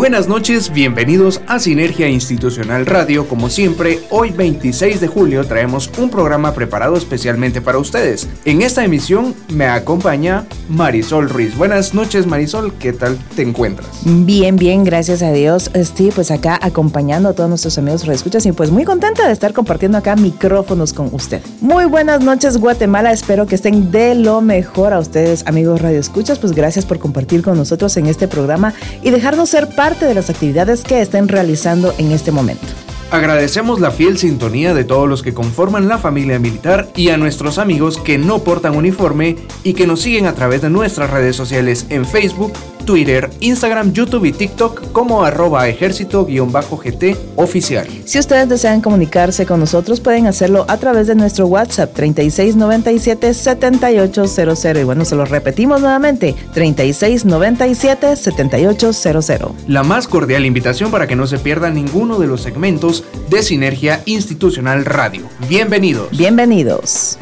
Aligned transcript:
Buenas 0.00 0.28
noches, 0.28 0.72
bienvenidos 0.72 1.42
a 1.46 1.58
Sinergia 1.58 2.08
Institucional 2.08 2.86
Radio. 2.86 3.28
Como 3.28 3.50
siempre, 3.50 3.98
hoy 4.08 4.30
26 4.30 4.98
de 4.98 5.08
julio 5.08 5.44
traemos 5.44 5.90
un 5.98 6.08
programa 6.08 6.54
preparado 6.54 6.96
especialmente 6.96 7.60
para 7.60 7.76
ustedes. 7.76 8.26
En 8.46 8.62
esta 8.62 8.82
emisión 8.82 9.34
me 9.52 9.66
acompaña 9.66 10.46
Marisol 10.70 11.28
Ruiz. 11.28 11.54
Buenas 11.54 11.92
noches 11.92 12.26
Marisol, 12.26 12.72
¿qué 12.78 12.94
tal 12.94 13.18
te 13.36 13.42
encuentras? 13.42 13.90
Bien, 14.04 14.56
bien, 14.56 14.84
gracias 14.84 15.22
a 15.22 15.32
Dios. 15.32 15.70
Estoy 15.74 16.12
pues 16.12 16.30
acá 16.30 16.58
acompañando 16.62 17.28
a 17.28 17.34
todos 17.34 17.50
nuestros 17.50 17.76
amigos 17.76 18.08
escuchas 18.08 18.46
y 18.46 18.52
pues 18.52 18.70
muy 18.70 18.84
contenta 18.84 19.26
de 19.26 19.34
estar 19.34 19.52
compartiendo 19.52 19.98
acá 19.98 20.16
micrófonos 20.16 20.94
con 20.94 21.10
usted. 21.12 21.42
Muy 21.60 21.84
buenas 21.84 22.22
noches 22.22 22.56
Guatemala, 22.56 23.12
espero 23.12 23.46
que 23.46 23.56
estén 23.56 23.90
de 23.90 24.14
lo 24.14 24.40
mejor 24.40 24.94
a 24.94 24.98
ustedes 24.98 25.46
amigos 25.46 25.82
Radio 25.82 26.00
Escuchas, 26.00 26.38
pues 26.38 26.54
gracias 26.54 26.86
por 26.86 26.98
compartir 26.98 27.42
con 27.42 27.58
nosotros 27.58 27.94
en 27.98 28.06
este 28.06 28.28
programa 28.28 28.72
y 29.02 29.10
dejarnos 29.10 29.50
ser 29.50 29.68
parte 29.68 29.89
de 29.98 30.14
las 30.14 30.30
actividades 30.30 30.84
que 30.84 31.00
estén 31.00 31.28
realizando 31.28 31.94
en 31.98 32.12
este 32.12 32.30
momento. 32.30 32.66
Agradecemos 33.10 33.80
la 33.80 33.90
fiel 33.90 34.18
sintonía 34.18 34.72
de 34.72 34.84
todos 34.84 35.08
los 35.08 35.24
que 35.24 35.34
conforman 35.34 35.88
la 35.88 35.98
familia 35.98 36.38
militar 36.38 36.88
y 36.94 37.08
a 37.08 37.16
nuestros 37.16 37.58
amigos 37.58 37.98
que 37.98 38.18
no 38.18 38.44
portan 38.44 38.76
uniforme 38.76 39.36
y 39.64 39.74
que 39.74 39.88
nos 39.88 40.02
siguen 40.02 40.26
a 40.26 40.34
través 40.34 40.62
de 40.62 40.70
nuestras 40.70 41.10
redes 41.10 41.34
sociales 41.34 41.86
en 41.88 42.06
Facebook, 42.06 42.52
Twitter, 42.84 43.30
Instagram, 43.40 43.92
YouTube 43.92 44.24
y 44.24 44.32
TikTok 44.32 44.92
como 44.92 45.24
arroba 45.24 45.68
ejército-gt 45.68 47.16
oficial. 47.36 47.86
Si 48.04 48.18
ustedes 48.18 48.48
desean 48.48 48.80
comunicarse 48.80 49.46
con 49.46 49.60
nosotros, 49.60 50.00
pueden 50.00 50.26
hacerlo 50.26 50.64
a 50.68 50.78
través 50.78 51.06
de 51.06 51.14
nuestro 51.14 51.46
WhatsApp 51.46 51.96
3697-7800. 51.96 54.80
Y 54.80 54.84
bueno, 54.84 55.04
se 55.04 55.14
lo 55.16 55.24
repetimos 55.24 55.80
nuevamente, 55.80 56.34
3697-7800. 56.54 59.52
La 59.66 59.82
más 59.82 60.06
cordial 60.08 60.46
invitación 60.46 60.90
para 60.90 61.06
que 61.06 61.16
no 61.16 61.26
se 61.26 61.38
pierda 61.38 61.70
ninguno 61.70 62.18
de 62.18 62.26
los 62.26 62.42
segmentos 62.42 63.04
de 63.28 63.42
Sinergia 63.42 64.02
Institucional 64.06 64.84
Radio. 64.84 65.22
Bienvenidos. 65.48 66.10
Bienvenidos. 66.10 67.18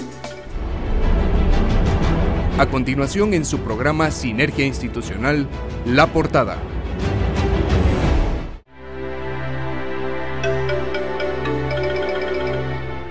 A 2.58 2.66
continuación 2.66 3.34
en 3.34 3.44
su 3.44 3.60
programa 3.60 4.10
Sinergia 4.10 4.66
Institucional, 4.66 5.46
La 5.86 6.08
Portada. 6.08 6.58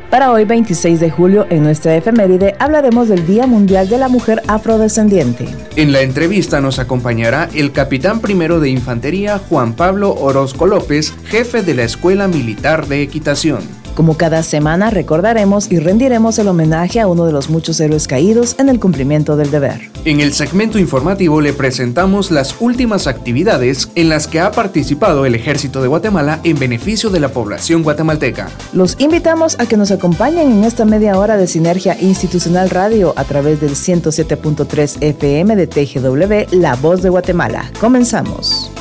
Para 0.09 0.33
hoy 0.33 0.43
26 0.43 0.99
de 0.99 1.09
julio 1.09 1.47
en 1.49 1.63
nuestra 1.63 1.95
efeméride 1.95 2.55
hablaremos 2.59 3.07
del 3.07 3.25
Día 3.25 3.47
Mundial 3.47 3.87
de 3.87 3.97
la 3.97 4.09
Mujer 4.09 4.41
Afrodescendiente. 4.49 5.47
En 5.77 5.93
la 5.93 6.01
entrevista 6.01 6.59
nos 6.59 6.77
acompañará 6.79 7.47
el 7.53 7.71
capitán 7.71 8.19
primero 8.19 8.59
de 8.59 8.69
infantería 8.69 9.37
Juan 9.37 9.75
Pablo 9.75 10.13
Orozco 10.13 10.67
López, 10.67 11.13
jefe 11.23 11.61
de 11.61 11.73
la 11.73 11.83
Escuela 11.83 12.27
Militar 12.27 12.87
de 12.87 13.01
Equitación. 13.01 13.86
Como 13.97 14.15
cada 14.15 14.43
semana 14.43 14.91
recordaremos 14.91 15.71
y 15.71 15.79
rendiremos 15.79 16.37
el 16.37 16.49
homenaje 16.49 16.99
a 16.99 17.07
uno 17.07 17.25
de 17.25 17.31
los 17.31 17.49
muchos 17.49 17.79
héroes 17.79 18.07
caídos 18.07 18.53
en 18.59 18.69
el 18.69 18.79
cumplimiento 18.79 19.35
del 19.35 19.49
deber. 19.49 19.89
En 20.05 20.19
el 20.19 20.33
segmento 20.33 20.77
informativo 20.77 21.41
le 21.41 21.51
presentamos 21.51 22.29
las 22.29 22.57
últimas 22.59 23.07
actividades 23.07 23.89
en 23.95 24.09
las 24.09 24.27
que 24.27 24.39
ha 24.39 24.51
participado 24.51 25.25
el 25.25 25.33
Ejército 25.33 25.81
de 25.81 25.87
Guatemala 25.87 26.41
en 26.43 26.59
beneficio 26.59 27.09
de 27.09 27.21
la 27.21 27.29
población 27.29 27.81
guatemalteca. 27.81 28.49
Los 28.71 28.95
invitamos 28.99 29.59
a 29.59 29.65
que 29.65 29.77
nos 29.77 29.89
acompañen 29.89 30.51
en 30.51 30.63
esta 30.63 30.85
media 30.85 31.17
hora 31.17 31.35
de 31.35 31.47
Sinergia 31.47 31.99
Institucional 31.99 32.69
Radio 32.69 33.15
a 33.15 33.23
través 33.23 33.59
del 33.59 33.71
107.3 33.71 35.01
FM 35.01 35.55
de 35.55 35.65
TGW 35.65 36.55
La 36.55 36.75
Voz 36.75 37.01
de 37.01 37.09
Guatemala. 37.09 37.71
Comenzamos. 37.79 38.71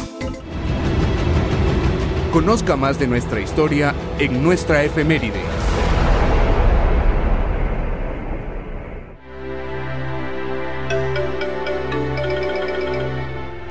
Conozca 2.36 2.76
más 2.76 2.98
de 2.98 3.06
nuestra 3.06 3.40
historia 3.40 3.94
en 4.18 4.42
nuestra 4.42 4.84
efeméride. 4.84 5.40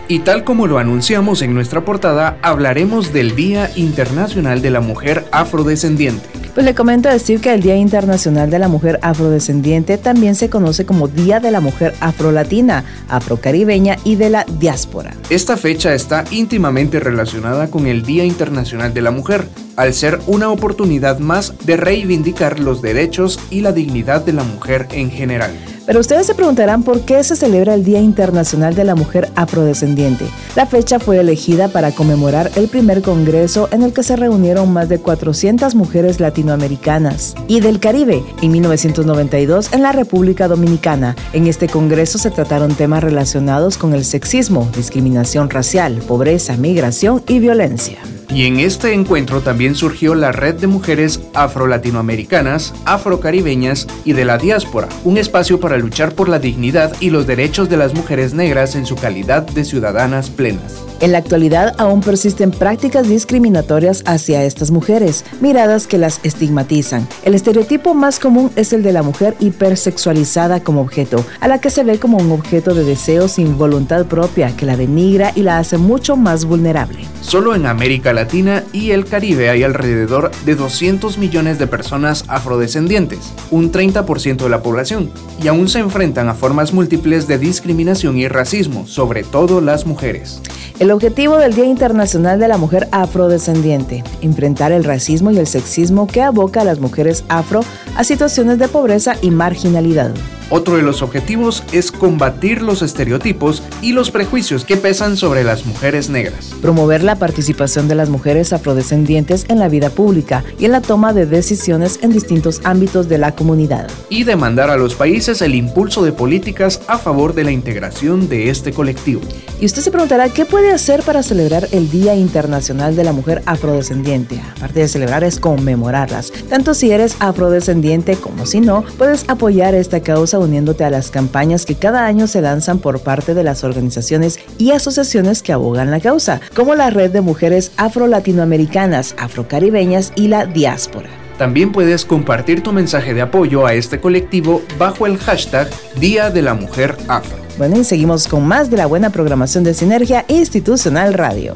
Y 0.07 0.17
tal 0.21 0.43
como 0.43 0.65
lo 0.65 0.79
anunciamos 0.79 1.43
en 1.43 1.53
nuestra 1.53 1.85
portada, 1.85 2.39
hablaremos 2.41 3.13
del 3.13 3.35
Día 3.35 3.69
Internacional 3.75 4.63
de 4.63 4.71
la 4.71 4.81
Mujer 4.81 5.25
Afrodescendiente. 5.31 6.34
Pues 6.55 6.63
le 6.63 6.73
comento 6.73 7.09
decir 7.09 7.41
que 7.41 7.53
el 7.53 7.61
Día 7.61 7.75
Internacional 7.75 8.49
de 8.49 8.59
la 8.59 8.69
Mujer 8.69 8.97
Afrodescendiente 9.01 9.97
también 9.97 10.35
se 10.35 10.49
conoce 10.49 10.85
como 10.85 11.09
Día 11.09 11.41
de 11.41 11.51
la 11.51 11.59
Mujer 11.59 11.93
Afrolatina, 11.99 12.85
Afrocaribeña 13.09 13.97
y 14.05 14.15
de 14.15 14.29
la 14.29 14.45
Diáspora. 14.57 15.13
Esta 15.29 15.57
fecha 15.57 15.93
está 15.93 16.23
íntimamente 16.31 17.01
relacionada 17.01 17.69
con 17.69 17.87
el 17.87 18.03
Día 18.03 18.23
Internacional 18.23 18.93
de 18.93 19.01
la 19.01 19.11
Mujer, 19.11 19.49
al 19.75 19.93
ser 19.93 20.21
una 20.27 20.49
oportunidad 20.49 21.19
más 21.19 21.53
de 21.65 21.75
reivindicar 21.75 22.61
los 22.61 22.81
derechos 22.81 23.37
y 23.49 23.59
la 23.59 23.73
dignidad 23.73 24.23
de 24.23 24.31
la 24.31 24.45
mujer 24.45 24.87
en 24.91 25.11
general. 25.11 25.51
Pero 25.85 25.99
ustedes 25.99 26.25
se 26.25 26.35
preguntarán 26.35 26.83
por 26.83 27.01
qué 27.01 27.23
se 27.23 27.35
celebra 27.35 27.73
el 27.73 27.83
Día 27.83 28.01
Internacional 28.01 28.73
de 28.73 28.83
la 28.83 28.95
Mujer 28.95 29.29
Afrodescendiente. 29.35 30.25
La 30.55 30.65
fecha 30.65 30.99
fue 30.99 31.19
elegida 31.19 31.67
para 31.67 31.91
conmemorar 31.91 32.51
el 32.55 32.67
primer 32.67 33.01
congreso 33.01 33.69
en 33.71 33.83
el 33.83 33.93
que 33.93 34.03
se 34.03 34.15
reunieron 34.15 34.73
más 34.73 34.89
de 34.89 34.99
400 34.99 35.75
mujeres 35.75 36.19
latinoamericanas 36.19 37.35
y 37.47 37.59
del 37.59 37.79
Caribe 37.79 38.23
en 38.41 38.51
1992 38.51 39.73
en 39.73 39.83
la 39.83 39.91
República 39.91 40.47
Dominicana. 40.47 41.15
En 41.33 41.47
este 41.47 41.67
congreso 41.67 42.17
se 42.17 42.31
trataron 42.31 42.73
temas 42.73 43.03
relacionados 43.03 43.77
con 43.77 43.93
el 43.93 44.05
sexismo, 44.05 44.69
discriminación 44.75 45.49
racial, 45.49 46.01
pobreza, 46.07 46.57
migración 46.57 47.21
y 47.27 47.39
violencia. 47.39 47.99
Y 48.29 48.45
en 48.45 48.59
este 48.59 48.93
encuentro 48.93 49.41
también 49.41 49.75
surgió 49.75 50.15
la 50.15 50.31
Red 50.31 50.55
de 50.55 50.67
Mujeres 50.67 51.21
Afro-Latinoamericanas, 51.33 52.73
Afro-Caribeñas 52.85 53.87
y 54.03 54.13
de 54.13 54.25
la 54.25 54.37
Diáspora, 54.37 54.89
un 55.03 55.17
espacio 55.17 55.59
para 55.59 55.77
luchar 55.77 56.13
por 56.13 56.29
la 56.29 56.39
dignidad 56.39 56.95
y 56.99 57.09
los 57.09 57.27
derechos 57.27 57.69
de 57.69 57.77
las 57.77 57.93
mujeres 57.93 58.33
negras 58.33 58.75
en 58.75 58.85
su 58.85 58.95
calidad 58.95 59.43
de 59.43 59.65
ciudadanas 59.65 60.29
plenas. 60.29 60.84
En 61.01 61.11
la 61.11 61.17
actualidad 61.17 61.75
aún 61.77 61.99
persisten 61.99 62.51
prácticas 62.51 63.09
discriminatorias 63.09 64.01
hacia 64.05 64.43
estas 64.43 64.71
mujeres, 64.71 65.25
miradas 65.41 65.87
que 65.87 65.97
las 65.97 66.21
estigmatizan. 66.23 67.07
El 67.23 67.35
estereotipo 67.35 67.93
más 67.93 68.17
común 68.17 68.49
es 68.55 68.71
el 68.71 68.81
de 68.81 68.93
la 68.93 69.03
mujer 69.03 69.35
hipersexualizada 69.39 70.61
como 70.61 70.81
objeto, 70.81 71.25
a 71.41 71.49
la 71.49 71.59
que 71.59 71.69
se 71.69 71.83
ve 71.83 71.99
como 71.99 72.17
un 72.17 72.31
objeto 72.31 72.73
de 72.73 72.85
deseo 72.85 73.27
sin 73.27 73.57
voluntad 73.57 74.05
propia 74.05 74.55
que 74.55 74.65
la 74.65 74.77
denigra 74.77 75.33
y 75.35 75.41
la 75.41 75.57
hace 75.57 75.77
mucho 75.77 76.15
más 76.15 76.45
vulnerable. 76.45 76.99
Solo 77.21 77.55
en 77.55 77.65
América 77.65 78.13
Latina 78.13 78.63
y 78.71 78.91
el 78.91 79.05
Caribe 79.05 79.49
hay 79.49 79.63
alrededor 79.63 80.31
de 80.45 80.55
200 80.55 81.17
millones 81.17 81.59
de 81.59 81.67
personas 81.67 82.23
afrodescendientes, 82.27 83.33
un 83.51 83.71
30% 83.71 84.37
de 84.37 84.49
la 84.49 84.63
población, 84.63 85.11
y 85.43 85.47
aún 85.49 85.67
se 85.67 85.79
enfrentan 85.79 86.29
a 86.29 86.35
formas 86.35 86.71
múltiples 86.71 87.27
de 87.27 87.37
discriminación 87.37 88.17
y 88.17 88.27
racismo, 88.27 88.87
sobre 88.87 89.23
todo 89.23 89.59
las 89.59 89.85
mujeres. 89.85 90.41
Objetivo 90.91 91.37
del 91.37 91.53
Día 91.53 91.65
Internacional 91.65 92.39
de 92.39 92.47
la 92.47 92.57
Mujer 92.57 92.87
Afrodescendiente, 92.91 94.03
enfrentar 94.21 94.71
el 94.71 94.83
racismo 94.83 95.31
y 95.31 95.37
el 95.37 95.47
sexismo 95.47 96.07
que 96.07 96.21
aboca 96.21 96.61
a 96.61 96.65
las 96.65 96.79
mujeres 96.79 97.23
afro 97.29 97.61
a 97.95 98.03
situaciones 98.03 98.59
de 98.59 98.67
pobreza 98.67 99.15
y 99.21 99.31
marginalidad. 99.31 100.13
Otro 100.51 100.77
de 100.77 100.83
los 100.83 101.01
objetivos 101.01 101.63
es 101.71 101.91
combatir 101.91 102.61
los 102.61 102.83
estereotipos 102.83 103.63
y 103.81 103.93
los 103.93 104.11
prejuicios 104.11 104.63
que 104.63 104.77
pesan 104.77 105.17
sobre 105.17 105.43
las 105.43 105.65
mujeres 105.65 106.09
negras. 106.09 106.51
Promover 106.61 107.03
la 107.03 107.15
participación 107.15 107.87
de 107.87 107.95
las 107.95 108.09
mujeres 108.09 108.53
afrodescendientes 108.53 109.45
en 109.49 109.57
la 109.57 109.69
vida 109.69 109.89
pública 109.89 110.43
y 110.59 110.65
en 110.65 110.71
la 110.71 110.81
toma 110.81 111.13
de 111.13 111.25
decisiones 111.25 111.99
en 112.03 112.11
distintos 112.11 112.61
ámbitos 112.63 113.09
de 113.09 113.17
la 113.17 113.33
comunidad. 113.33 113.89
Y 114.09 114.23
demandar 114.23 114.69
a 114.69 114.77
los 114.77 114.93
países 114.93 115.41
el 115.41 115.55
impulso 115.55 116.03
de 116.03 116.11
políticas 116.11 116.79
a 116.87 116.99
favor 116.99 117.33
de 117.33 117.43
la 117.43 117.51
integración 117.51 118.29
de 118.29 118.49
este 118.51 118.71
colectivo. 118.71 119.21
Y 119.59 119.65
usted 119.65 119.81
se 119.81 119.89
preguntará 119.89 120.29
qué 120.29 120.45
puede 120.45 120.71
hacer 120.71 121.01
para 121.01 121.23
celebrar 121.23 121.67
el 121.71 121.89
Día 121.89 122.13
Internacional 122.13 122.95
de 122.95 123.03
la 123.03 123.13
Mujer 123.13 123.41
Afrodescendiente. 123.47 124.39
Aparte 124.57 124.81
de 124.81 124.87
celebrar 124.87 125.23
es 125.23 125.39
conmemorarlas. 125.39 126.31
Tanto 126.49 126.75
si 126.75 126.91
eres 126.91 127.15
afrodescendiente 127.19 128.15
como 128.15 128.45
si 128.45 128.61
no, 128.61 128.83
puedes 128.97 129.27
apoyar 129.27 129.73
esta 129.73 130.01
causa 130.01 130.34
uniéndote 130.39 130.83
a 130.83 130.89
las 130.89 131.11
campañas 131.11 131.65
que 131.65 131.75
cada 131.75 132.05
año 132.05 132.27
se 132.27 132.41
lanzan 132.41 132.79
por 132.79 132.99
parte 133.01 133.33
de 133.33 133.43
las 133.43 133.63
organizaciones 133.63 134.39
y 134.57 134.71
asociaciones 134.71 135.43
que 135.43 135.53
abogan 135.53 135.91
la 135.91 135.99
causa, 135.99 136.41
como 136.55 136.75
la 136.75 136.89
Red 136.89 137.11
de 137.11 137.21
Mujeres 137.21 137.71
Afro-Latinoamericanas, 137.77 139.15
Afrocaribeñas 139.17 140.13
y 140.15 140.27
la 140.27 140.45
Diáspora. 140.45 141.09
También 141.37 141.71
puedes 141.71 142.05
compartir 142.05 142.63
tu 142.63 142.71
mensaje 142.71 143.13
de 143.13 143.21
apoyo 143.21 143.65
a 143.65 143.73
este 143.73 143.99
colectivo 143.99 144.61
bajo 144.77 145.05
el 145.05 145.17
hashtag 145.17 145.69
Día 145.99 146.29
de 146.29 146.41
la 146.41 146.53
Mujer 146.53 146.95
Afro. 147.07 147.37
Bueno, 147.57 147.77
y 147.79 147.83
seguimos 147.83 148.27
con 148.27 148.45
más 148.45 148.69
de 148.69 148.77
la 148.77 148.85
buena 148.85 149.09
programación 149.09 149.63
de 149.63 149.73
Sinergia 149.73 150.25
Institucional 150.27 151.13
Radio. 151.13 151.55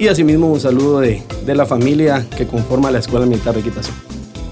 y 0.01 0.07
asimismo 0.07 0.51
un 0.51 0.59
saludo 0.59 0.99
de, 0.99 1.21
de 1.45 1.53
la 1.53 1.67
familia 1.67 2.25
que 2.35 2.47
conforma 2.47 2.89
la 2.89 2.97
Escuela 2.97 3.27
Militar 3.27 3.53
de 3.53 3.59
Equitación. 3.59 3.95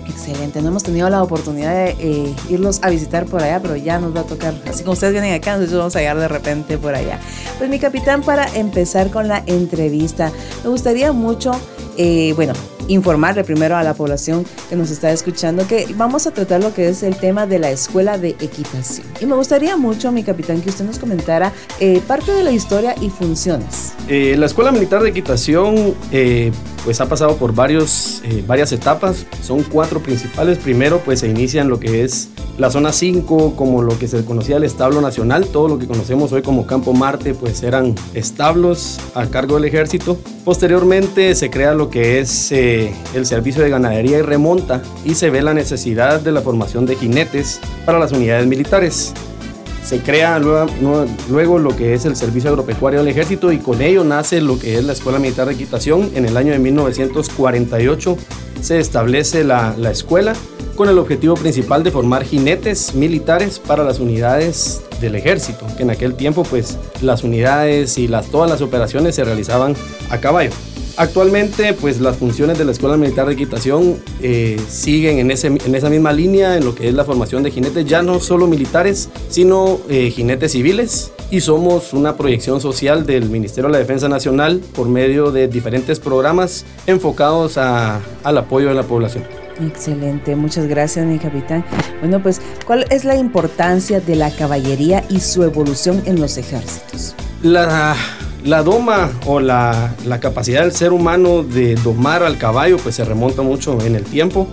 Excelente, 0.08 0.62
no 0.62 0.68
hemos 0.68 0.84
tenido 0.84 1.10
la 1.10 1.24
oportunidad 1.24 1.74
de 1.74 1.96
eh, 2.00 2.36
irlos 2.52 2.80
a 2.84 2.92
visitar 2.92 3.26
por 3.26 3.42
allá, 3.42 3.60
pero 3.60 3.76
ya 3.76 4.00
nos 4.00 4.16
va 4.16 4.20
a 4.20 4.26
tocar, 4.26 4.54
así 4.70 4.84
como 4.84 4.94
ustedes 4.94 5.12
vienen 5.12 5.34
acá, 5.34 5.56
nosotros 5.56 5.80
vamos 5.80 5.96
a 5.96 6.00
llegar 6.02 6.20
de 6.20 6.28
repente 6.28 6.78
por 6.78 6.94
allá. 6.94 7.20
Pues 7.58 7.68
mi 7.68 7.80
capitán, 7.80 8.22
para 8.22 8.48
empezar 8.56 9.10
con 9.10 9.28
la 9.28 9.42
entrevista, 9.48 10.32
me 10.64 10.70
gustaría 10.70 11.14
mucho, 11.14 11.50
eh, 11.98 12.34
bueno, 12.36 12.54
informarle 12.90 13.44
primero 13.44 13.78
a 13.78 13.84
la 13.84 13.94
población 13.94 14.46
que 14.70 14.76
nos 14.76 14.92
está 14.92 15.12
escuchando 15.12 15.66
que 15.68 15.88
vamos 15.96 16.28
a 16.28 16.32
tratar 16.32 16.62
lo 16.62 16.74
que 16.74 16.90
es 16.90 17.04
el 17.04 17.16
tema 17.16 17.48
de 17.48 17.60
la 17.60 17.72
escuela 17.72 18.18
de 18.18 18.30
equitación. 18.30 19.08
Y 19.22 19.26
me 19.26 19.36
gustaría 19.36 19.78
mucho, 19.78 20.12
mi 20.12 20.24
capitán, 20.24 20.62
que 20.62 20.70
usted 20.70 20.86
nos 20.86 21.00
comentara 21.00 21.54
eh, 21.80 22.02
parte 22.08 22.34
de 22.34 22.44
la 22.44 22.52
historia 22.52 22.96
y 23.02 23.10
funciones. 23.10 23.94
Eh, 24.08 24.36
la 24.38 24.48
Escuela 24.48 24.72
Militar 24.72 25.02
de 25.02 25.10
Equitación 25.10 25.96
eh, 26.12 26.52
pues 26.84 27.00
ha 27.00 27.08
pasado 27.08 27.38
por 27.38 27.54
varios, 27.54 28.22
varias 28.48 28.72
etapas, 28.72 29.26
son 29.44 29.64
cuatro 29.64 30.02
principales. 30.02 30.58
Primero 30.58 31.00
pues 31.00 31.20
se 31.20 31.28
inicia 31.28 31.62
en 31.62 31.70
lo 31.70 31.80
que 31.80 32.04
es 32.04 32.30
la 32.60 32.70
zona 32.70 32.92
5, 32.92 33.56
como 33.56 33.82
lo 33.82 33.98
que 33.98 34.10
se 34.10 34.26
conocía 34.26 34.58
el 34.58 34.66
establo 34.66 35.00
nacional, 35.00 35.48
todo 35.48 35.70
lo 35.70 35.80
que 35.80 35.88
conocemos 35.88 36.34
hoy 36.34 36.42
como 36.42 36.68
Campo 36.68 36.92
Marte 36.92 37.34
pues 37.34 37.64
eran 37.64 37.96
establos 38.14 39.00
a 39.16 39.28
cargo 39.28 39.56
del 39.56 39.64
ejército. 39.64 40.18
Posteriormente 40.44 41.34
se 41.36 41.50
crea 41.50 41.74
lo 41.74 41.90
que 41.90 42.20
es 42.20 42.52
eh, 42.52 42.94
el 43.16 43.26
servicio 43.26 43.64
de 43.64 43.70
ganadería 43.70 44.20
y 44.20 44.22
remonta 44.24 44.82
y 45.06 45.16
se 45.16 45.30
ve 45.30 45.42
la 45.42 45.54
necesidad 45.54 46.20
de 46.20 46.34
la 46.34 46.42
formación 46.42 46.86
de 46.86 46.98
jinetes 46.98 47.62
para 47.86 47.98
las 47.98 48.12
unidades 48.12 48.46
militares. 48.46 49.14
Se 49.82 50.02
crea 50.02 50.38
luego, 50.38 51.60
lo 51.60 51.76
que 51.76 51.94
es 51.94 52.04
el 52.04 52.18
Servicio 52.18 52.50
Agropecuario 52.50 53.00
del 53.00 53.08
Ejército 53.08 53.54
y 53.54 53.58
con 53.60 53.82
ello 53.82 54.04
nace 54.04 54.42
lo 54.42 54.60
que 54.60 54.78
es 54.78 54.84
la 54.84 54.94
Escuela 54.94 55.18
Militar 55.18 55.48
de 55.48 55.54
Equitación. 55.54 56.12
En 56.14 56.26
el 56.26 56.36
año 56.36 56.52
de 56.52 56.60
1948 56.60 58.18
se 58.62 58.80
establece 58.80 59.46
la 59.46 59.74
escuela 59.90 60.34
con 60.80 60.88
el 60.88 60.98
objetivo 60.98 61.34
principal 61.36 61.84
de 61.84 61.92
formar 61.92 62.24
jinetes 62.24 62.96
militares 62.96 63.60
para 63.60 63.84
las 63.84 64.00
unidades 64.00 64.82
del 65.02 65.16
ejército, 65.16 65.68
que 65.76 65.84
en 65.84 65.90
aquel 65.90 66.14
tiempo 66.14 66.44
pues 66.44 66.78
las 67.02 67.26
unidades 67.26 67.98
y 67.98 68.08
las, 68.08 68.28
todas 68.28 68.50
las 68.50 68.62
operaciones 68.62 69.14
se 69.14 69.26
realizaban 69.26 69.76
a 70.10 70.22
caballo. 70.22 70.52
Actualmente, 70.96 71.74
pues 71.74 72.00
las 72.00 72.16
funciones 72.16 72.58
de 72.58 72.64
la 72.64 72.72
Escuela 72.72 72.96
Militar 72.96 73.28
de 73.28 73.34
Equitación 73.34 73.98
eh, 74.22 74.58
siguen 74.70 75.20
en, 75.20 75.32
ese, 75.32 75.48
en, 75.48 75.76
esa 75.76 75.90
misma 75.90 76.14
línea, 76.14 76.56
en 76.56 76.64
lo 76.64 76.74
que 76.74 76.88
es 76.88 76.94
la 76.94 77.04
formación 77.04 77.44
de 77.44 77.52
jinetes, 77.52 77.86
ya 77.86 78.02
no 78.02 78.22
solo 78.22 78.48
militares, 78.48 79.10
sino 79.28 79.82
eh, 79.90 80.10
jinetes 80.12 80.54
civiles. 80.54 81.12
Y 81.30 81.42
somos 81.42 81.92
una 81.92 82.16
proyección 82.16 82.62
social 82.62 83.06
del 83.06 83.30
Ministerio 83.30 83.68
de 83.68 83.74
la 83.74 83.80
Defensa 83.80 84.08
Nacional 84.08 84.62
por 84.76 84.88
medio 84.88 85.32
de 85.32 85.50
diferentes 85.50 86.00
programas 86.00 86.66
enfocados 86.88 87.58
a, 87.58 88.00
al 88.24 88.38
apoyo 88.38 88.70
de 88.70 88.76
la 88.76 88.84
población. 88.84 89.49
Excelente, 89.62 90.36
muchas 90.36 90.68
gracias 90.68 91.06
mi 91.06 91.20
capitán. 91.20 91.66
Bueno, 92.00 92.22
pues, 92.22 92.42
¿cuál 92.66 92.86
es 92.90 93.06
la 93.06 93.16
importancia 93.16 94.00
de 94.00 94.16
la 94.16 94.32
caballería 94.32 95.04
y 95.10 95.20
su 95.20 95.44
evolución 95.44 96.02
en 96.06 96.20
los 96.22 96.38
ejércitos? 96.38 97.16
La 97.42 97.96
la 98.44 98.64
doma 98.64 99.12
o 99.26 99.40
la, 99.40 99.94
la, 100.06 100.20
capacidad 100.22 100.62
del 100.62 100.72
ser 100.72 100.94
humano 100.94 101.44
de 101.44 101.76
domar 101.76 102.24
al 102.24 102.38
caballo 102.38 102.78
pues 102.78 102.96
se 102.96 103.04
remonta 103.04 103.42
mucho 103.42 103.82
en 103.82 103.96
el 103.96 104.04
tiempo 104.04 104.48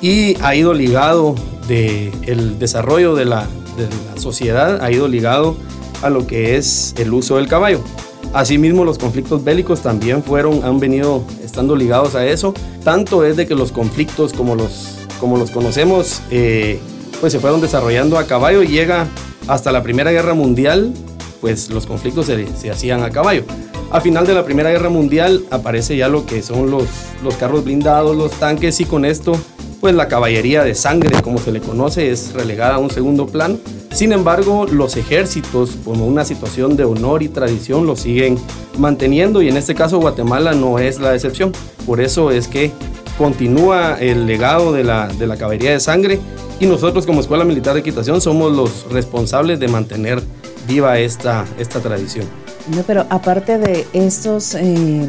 y 0.00 0.40
ha 0.42 0.54
ido 0.54 0.74
ligado 0.74 1.34
de 1.66 2.12
desarrollo 2.58 3.14
de 3.14 3.24
la, 3.24 3.46
de 3.76 3.88
la 4.14 4.20
sociedad 4.20 4.82
ha 4.82 4.90
ido 4.92 5.08
ligado 5.08 5.56
a 6.02 6.10
lo 6.10 6.26
que 6.26 6.56
es 6.56 6.94
el 6.98 7.12
uso 7.12 7.36
del 7.36 7.48
caballo. 7.48 7.80
Asimismo 8.32 8.84
los 8.84 8.98
conflictos 8.98 9.44
bélicos 9.44 9.80
también 9.82 10.22
fueron 10.22 10.64
han 10.64 10.80
venido 10.80 11.22
estando 11.44 11.76
ligados 11.76 12.14
a 12.14 12.26
eso. 12.26 12.54
Tanto 12.82 13.24
es 13.24 13.36
de 13.36 13.46
que 13.46 13.54
los 13.54 13.72
conflictos 13.72 14.32
como 14.32 14.54
los 14.54 14.98
como 15.20 15.36
los 15.36 15.50
conocemos 15.50 16.20
eh, 16.30 16.80
pues 17.20 17.32
se 17.32 17.38
fueron 17.38 17.60
desarrollando 17.60 18.18
a 18.18 18.26
caballo 18.26 18.62
y 18.62 18.68
llega 18.68 19.06
hasta 19.46 19.70
la 19.70 19.82
Primera 19.82 20.10
Guerra 20.10 20.34
Mundial 20.34 20.92
pues 21.40 21.70
los 21.70 21.86
conflictos 21.86 22.26
se, 22.26 22.46
se, 22.56 22.70
hacían 22.70 23.02
a 23.02 23.10
caballo. 23.10 23.44
A 23.90 24.00
final 24.00 24.26
de 24.26 24.34
la 24.34 24.44
Primera 24.44 24.70
Guerra 24.70 24.88
Mundial 24.88 25.44
aparece 25.50 25.96
ya 25.96 26.08
lo 26.08 26.24
que 26.24 26.40
son 26.40 26.70
los, 26.70 26.84
los 27.22 27.34
carros 27.34 27.64
blindados, 27.64 28.16
los 28.16 28.32
tanques 28.32 28.80
y 28.80 28.84
con 28.84 29.04
esto 29.04 29.36
pues 29.82 29.96
la 29.96 30.06
caballería 30.06 30.62
de 30.62 30.76
sangre, 30.76 31.20
como 31.22 31.38
se 31.38 31.50
le 31.50 31.60
conoce, 31.60 32.12
es 32.12 32.32
relegada 32.34 32.76
a 32.76 32.78
un 32.78 32.88
segundo 32.88 33.26
plano. 33.26 33.58
Sin 33.92 34.12
embargo, 34.12 34.66
los 34.66 34.96
ejércitos, 34.96 35.76
como 35.84 36.06
una 36.06 36.24
situación 36.24 36.76
de 36.76 36.84
honor 36.84 37.22
y 37.22 37.28
tradición, 37.28 37.86
lo 37.86 37.94
siguen 37.94 38.38
manteniendo 38.78 39.42
y 39.42 39.48
en 39.48 39.58
este 39.58 39.74
caso 39.74 39.98
Guatemala 39.98 40.54
no 40.54 40.78
es 40.78 40.98
la 40.98 41.14
excepción. 41.14 41.52
Por 41.86 42.00
eso 42.00 42.30
es 42.30 42.48
que 42.48 42.72
continúa 43.18 43.98
el 44.00 44.26
legado 44.26 44.72
de 44.72 44.82
la, 44.82 45.08
de 45.08 45.26
la 45.26 45.36
caballería 45.36 45.72
de 45.72 45.80
sangre 45.80 46.18
y 46.58 46.66
nosotros 46.66 47.04
como 47.04 47.20
Escuela 47.20 47.44
Militar 47.44 47.74
de 47.74 47.80
Equitación 47.80 48.20
somos 48.22 48.52
los 48.56 48.90
responsables 48.90 49.60
de 49.60 49.68
mantener 49.68 50.22
viva 50.66 50.98
esta, 50.98 51.44
esta 51.58 51.80
tradición. 51.80 52.26
No, 52.74 52.82
pero 52.84 53.06
aparte 53.10 53.58
de 53.58 53.86
estos, 53.92 54.54
eh, 54.54 55.06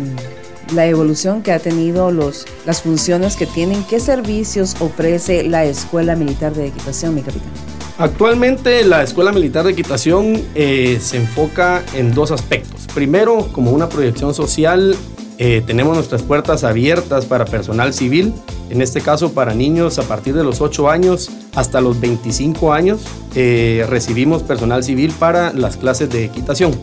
la 0.74 0.88
evolución 0.88 1.42
que 1.42 1.54
ha 1.54 1.60
tenido, 1.60 2.12
los, 2.12 2.46
las 2.66 2.82
funciones 2.82 3.38
que 3.38 3.46
tienen, 3.46 3.84
¿qué 3.86 4.00
servicios 4.00 4.76
ofrece 4.82 5.44
la 5.44 5.64
Escuela 5.64 6.16
Militar 6.16 6.54
de 6.54 6.68
Equitación, 6.68 7.16
mi 7.16 7.22
capitán? 7.22 7.52
Actualmente 7.98 8.84
la 8.84 9.04
Escuela 9.04 9.32
Militar 9.32 9.66
de 9.66 9.72
Equitación 9.72 10.42
eh, 10.56 10.98
se 11.00 11.18
enfoca 11.18 11.84
en 11.94 12.14
dos 12.14 12.32
aspectos. 12.32 12.88
Primero, 12.94 13.50
como 13.52 13.72
una 13.72 13.88
proyección 13.88 14.34
social, 14.34 14.96
eh, 15.38 15.62
tenemos 15.66 15.96
nuestras 15.96 16.24
puertas 16.24 16.64
abiertas 16.64 17.26
para 17.26 17.46
personal 17.46 17.94
civil, 17.94 18.34
en 18.72 18.82
este 18.82 19.02
caso 19.02 19.34
para 19.34 19.54
niños 19.54 20.00
a 20.00 20.04
partir 20.04 20.34
de 20.34 20.44
los 20.44 20.60
8 20.60 20.90
años 20.90 21.30
hasta 21.54 21.82
los 21.82 22.00
25 22.00 22.74
años. 22.74 23.02
Eh, 23.36 23.86
recibimos 23.88 24.42
personal 24.42 24.84
civil 24.84 25.14
para 25.20 25.54
las 25.54 25.78
clases 25.78 26.10
de 26.10 26.26
equitación. 26.26 26.74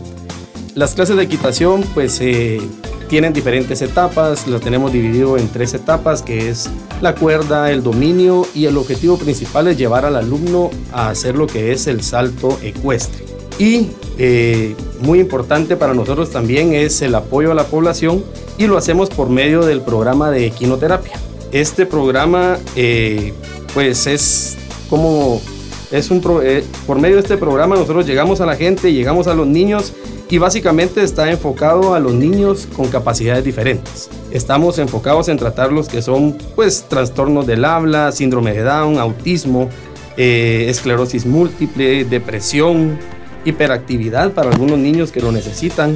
Las 0.74 0.94
clases 0.94 1.16
de 1.16 1.24
equitación 1.24 1.84
pues 1.94 2.20
eh, 2.20 2.60
tienen 3.08 3.32
diferentes 3.32 3.82
etapas, 3.82 4.46
las 4.46 4.60
tenemos 4.60 4.92
dividido 4.92 5.36
en 5.36 5.48
tres 5.48 5.74
etapas 5.74 6.22
que 6.22 6.48
es 6.48 6.70
la 7.00 7.16
cuerda, 7.16 7.72
el 7.72 7.82
dominio 7.82 8.46
y 8.54 8.66
el 8.66 8.76
objetivo 8.76 9.18
principal 9.18 9.66
es 9.66 9.76
llevar 9.76 10.04
al 10.04 10.14
alumno 10.14 10.70
a 10.92 11.08
hacer 11.08 11.34
lo 11.34 11.48
que 11.48 11.72
es 11.72 11.88
el 11.88 12.02
salto 12.02 12.56
ecuestre. 12.62 13.24
Y 13.58 13.88
eh, 14.16 14.76
muy 15.00 15.18
importante 15.18 15.76
para 15.76 15.92
nosotros 15.92 16.30
también 16.30 16.72
es 16.72 17.02
el 17.02 17.16
apoyo 17.16 17.50
a 17.50 17.54
la 17.54 17.64
población 17.64 18.24
y 18.56 18.68
lo 18.68 18.76
hacemos 18.76 19.10
por 19.10 19.28
medio 19.28 19.62
del 19.62 19.80
programa 19.80 20.30
de 20.30 20.46
equinoterapia. 20.46 21.18
Este 21.50 21.84
programa 21.84 22.58
eh, 22.76 23.34
pues 23.74 24.06
es 24.06 24.56
como 24.88 25.40
es 25.90 26.12
un 26.12 26.20
pro, 26.20 26.40
por 26.86 27.00
medio 27.00 27.16
de 27.16 27.22
este 27.22 27.36
programa 27.36 27.74
nosotros 27.74 28.06
llegamos 28.06 28.40
a 28.40 28.46
la 28.46 28.54
gente, 28.54 28.92
llegamos 28.92 29.26
a 29.26 29.34
los 29.34 29.48
niños 29.48 29.92
y 30.30 30.38
básicamente 30.38 31.02
está 31.02 31.30
enfocado 31.30 31.92
a 31.92 32.00
los 32.00 32.14
niños 32.14 32.68
con 32.76 32.88
capacidades 32.88 33.44
diferentes. 33.44 34.08
Estamos 34.30 34.78
enfocados 34.78 35.28
en 35.28 35.36
tratar 35.36 35.72
los 35.72 35.88
que 35.88 36.02
son 36.02 36.38
pues 36.54 36.86
trastornos 36.88 37.48
del 37.48 37.64
habla, 37.64 38.12
síndrome 38.12 38.52
de 38.52 38.62
Down, 38.62 38.98
autismo, 38.98 39.68
eh, 40.16 40.66
esclerosis 40.68 41.26
múltiple, 41.26 42.04
depresión, 42.04 42.96
hiperactividad 43.44 44.32
para 44.32 44.50
algunos 44.50 44.78
niños 44.78 45.10
que 45.10 45.20
lo 45.20 45.32
necesitan, 45.32 45.94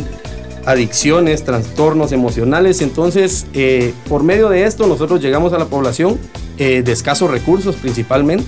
adicciones, 0.67 1.45
trastornos 1.45 2.11
emocionales. 2.11 2.83
Entonces, 2.83 3.47
eh, 3.55 3.95
por 4.09 4.25
medio 4.25 4.49
de 4.49 4.64
esto 4.64 4.88
nosotros 4.88 5.21
llegamos 5.21 5.53
a 5.53 5.59
la 5.59 5.67
población 5.67 6.19
eh, 6.59 6.83
de 6.83 6.93
escasos 6.93 7.31
recursos 7.31 7.76
principalmente 7.76 8.45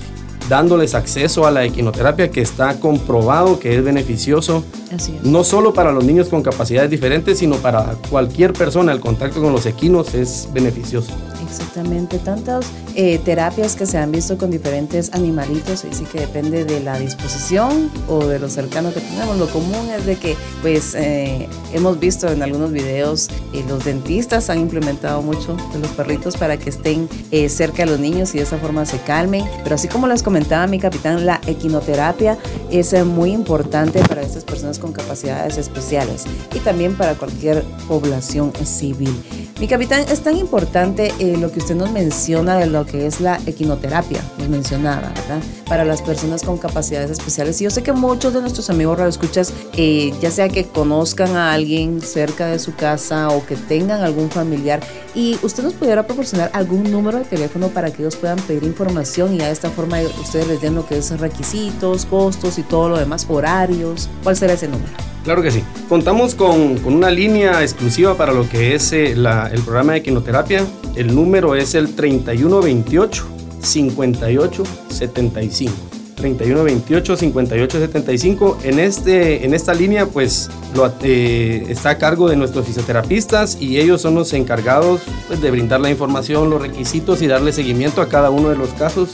dándoles 0.48 0.94
acceso 0.94 1.46
a 1.46 1.50
la 1.50 1.64
equinoterapia 1.64 2.30
que 2.30 2.40
está 2.40 2.78
comprobado 2.80 3.58
que 3.58 3.76
es 3.76 3.84
beneficioso, 3.84 4.64
no 5.22 5.44
solo 5.44 5.74
para 5.74 5.92
los 5.92 6.04
niños 6.04 6.28
con 6.28 6.42
capacidades 6.42 6.90
diferentes, 6.90 7.38
sino 7.38 7.56
para 7.56 7.96
cualquier 8.10 8.52
persona. 8.52 8.92
El 8.92 9.00
contacto 9.00 9.40
con 9.40 9.52
los 9.52 9.66
equinos 9.66 10.14
es 10.14 10.48
beneficioso. 10.52 11.12
Exactamente, 11.56 12.18
tantas 12.18 12.66
eh, 12.96 13.18
terapias 13.24 13.76
que 13.76 13.86
se 13.86 13.96
han 13.96 14.12
visto 14.12 14.36
con 14.36 14.50
diferentes 14.50 15.10
animalitos, 15.14 15.86
y 15.90 15.94
sí 15.94 16.04
que 16.04 16.20
depende 16.20 16.66
de 16.66 16.80
la 16.80 16.98
disposición 16.98 17.90
o 18.08 18.26
de 18.26 18.38
lo 18.38 18.50
cercano 18.50 18.92
que 18.92 19.00
tenemos. 19.00 19.38
Lo 19.38 19.48
común 19.48 19.88
es 19.88 20.04
de 20.04 20.16
que, 20.16 20.36
pues, 20.60 20.94
eh, 20.94 21.48
hemos 21.72 21.98
visto 21.98 22.30
en 22.30 22.42
algunos 22.42 22.72
videos, 22.72 23.28
eh, 23.54 23.64
los 23.66 23.86
dentistas 23.86 24.50
han 24.50 24.60
implementado 24.60 25.22
mucho 25.22 25.56
de 25.72 25.78
los 25.78 25.90
perritos 25.92 26.36
para 26.36 26.58
que 26.58 26.68
estén 26.68 27.08
cerca 27.48 27.84
de 27.84 27.90
los 27.90 28.00
niños 28.00 28.34
y 28.34 28.38
de 28.38 28.44
esa 28.44 28.58
forma 28.58 28.84
se 28.84 28.98
calmen. 28.98 29.44
Pero 29.62 29.76
así 29.76 29.88
como 29.88 30.06
les 30.06 30.22
comentaba 30.22 30.66
mi 30.66 30.78
capitán, 30.78 31.24
la 31.24 31.40
equinoterapia 31.46 32.36
es 32.70 32.92
muy 33.04 33.32
importante 33.32 34.00
para 34.00 34.20
estas 34.20 34.44
personas 34.44 34.78
con 34.78 34.92
capacidades 34.92 35.56
especiales 35.56 36.24
y 36.54 36.58
también 36.60 36.96
para 36.96 37.14
cualquier 37.14 37.64
población 37.88 38.52
civil. 38.64 39.14
Mi 39.58 39.68
capitán, 39.68 40.04
es 40.10 40.20
tan 40.20 40.36
importante 40.36 41.14
eh, 41.18 41.36
lo 41.46 41.52
que 41.52 41.60
usted 41.60 41.76
nos 41.76 41.92
menciona 41.92 42.56
de 42.56 42.66
lo 42.66 42.84
que 42.84 43.06
es 43.06 43.20
la 43.20 43.38
equinoterapia, 43.46 44.20
nos 44.38 44.48
mencionaba, 44.48 45.10
¿verdad? 45.10 45.40
Para 45.68 45.84
las 45.84 46.02
personas 46.02 46.42
con 46.42 46.58
capacidades 46.58 47.10
especiales. 47.12 47.60
Y 47.60 47.64
yo 47.64 47.70
sé 47.70 47.84
que 47.84 47.92
muchos 47.92 48.34
de 48.34 48.40
nuestros 48.40 48.68
amigos 48.68 48.98
radioescuchas, 48.98 49.52
eh, 49.74 50.12
ya 50.20 50.32
sea 50.32 50.48
que 50.48 50.64
conozcan 50.64 51.36
a 51.36 51.52
alguien 51.52 52.00
cerca 52.00 52.46
de 52.46 52.58
su 52.58 52.74
casa 52.74 53.28
o 53.28 53.46
que 53.46 53.54
tengan 53.54 54.02
algún 54.02 54.28
familiar, 54.28 54.80
y 55.14 55.38
usted 55.42 55.62
nos 55.62 55.74
pudiera 55.74 56.04
proporcionar 56.04 56.50
algún 56.52 56.90
número 56.90 57.18
de 57.18 57.24
teléfono 57.24 57.68
para 57.68 57.92
que 57.92 58.02
ellos 58.02 58.16
puedan 58.16 58.40
pedir 58.40 58.64
información 58.64 59.32
y 59.32 59.38
de 59.38 59.50
esta 59.52 59.70
forma 59.70 60.00
ustedes 60.20 60.48
les 60.48 60.60
den 60.60 60.74
lo 60.74 60.84
que 60.84 60.98
es 60.98 61.16
requisitos, 61.20 62.06
costos 62.06 62.58
y 62.58 62.64
todo 62.64 62.88
lo 62.88 62.98
demás, 62.98 63.24
horarios. 63.28 64.08
¿Cuál 64.24 64.36
será 64.36 64.54
ese 64.54 64.66
número? 64.66 65.15
Claro 65.26 65.42
que 65.42 65.50
sí. 65.50 65.62
Contamos 65.88 66.36
con, 66.36 66.78
una 66.84 67.10
línea 67.10 67.60
exclusiva 67.60 68.16
para 68.16 68.32
lo 68.32 68.48
que 68.48 68.76
es 68.76 68.92
eh, 68.92 69.10
el 69.10 69.60
programa 69.64 69.94
de 69.94 70.02
quinoterapia. 70.04 70.64
El 70.94 71.12
número 71.12 71.56
es 71.56 71.74
el 71.74 71.96
3128 71.96 73.26
5875. 73.60 75.95
3128 76.34 77.16
5875. 77.16 78.58
En, 78.64 78.78
este, 78.78 79.44
en 79.44 79.54
esta 79.54 79.74
línea, 79.74 80.06
pues 80.06 80.50
lo, 80.74 80.92
eh, 81.02 81.66
está 81.68 81.90
a 81.90 81.98
cargo 81.98 82.28
de 82.28 82.36
nuestros 82.36 82.66
fisioterapistas 82.66 83.56
y 83.60 83.78
ellos 83.78 84.00
son 84.00 84.14
los 84.14 84.32
encargados 84.32 85.02
pues, 85.26 85.40
de 85.40 85.50
brindar 85.50 85.80
la 85.80 85.90
información, 85.90 86.50
los 86.50 86.60
requisitos 86.60 87.22
y 87.22 87.26
darle 87.26 87.52
seguimiento 87.52 88.00
a 88.02 88.08
cada 88.08 88.30
uno 88.30 88.48
de 88.48 88.56
los 88.56 88.70
casos 88.70 89.10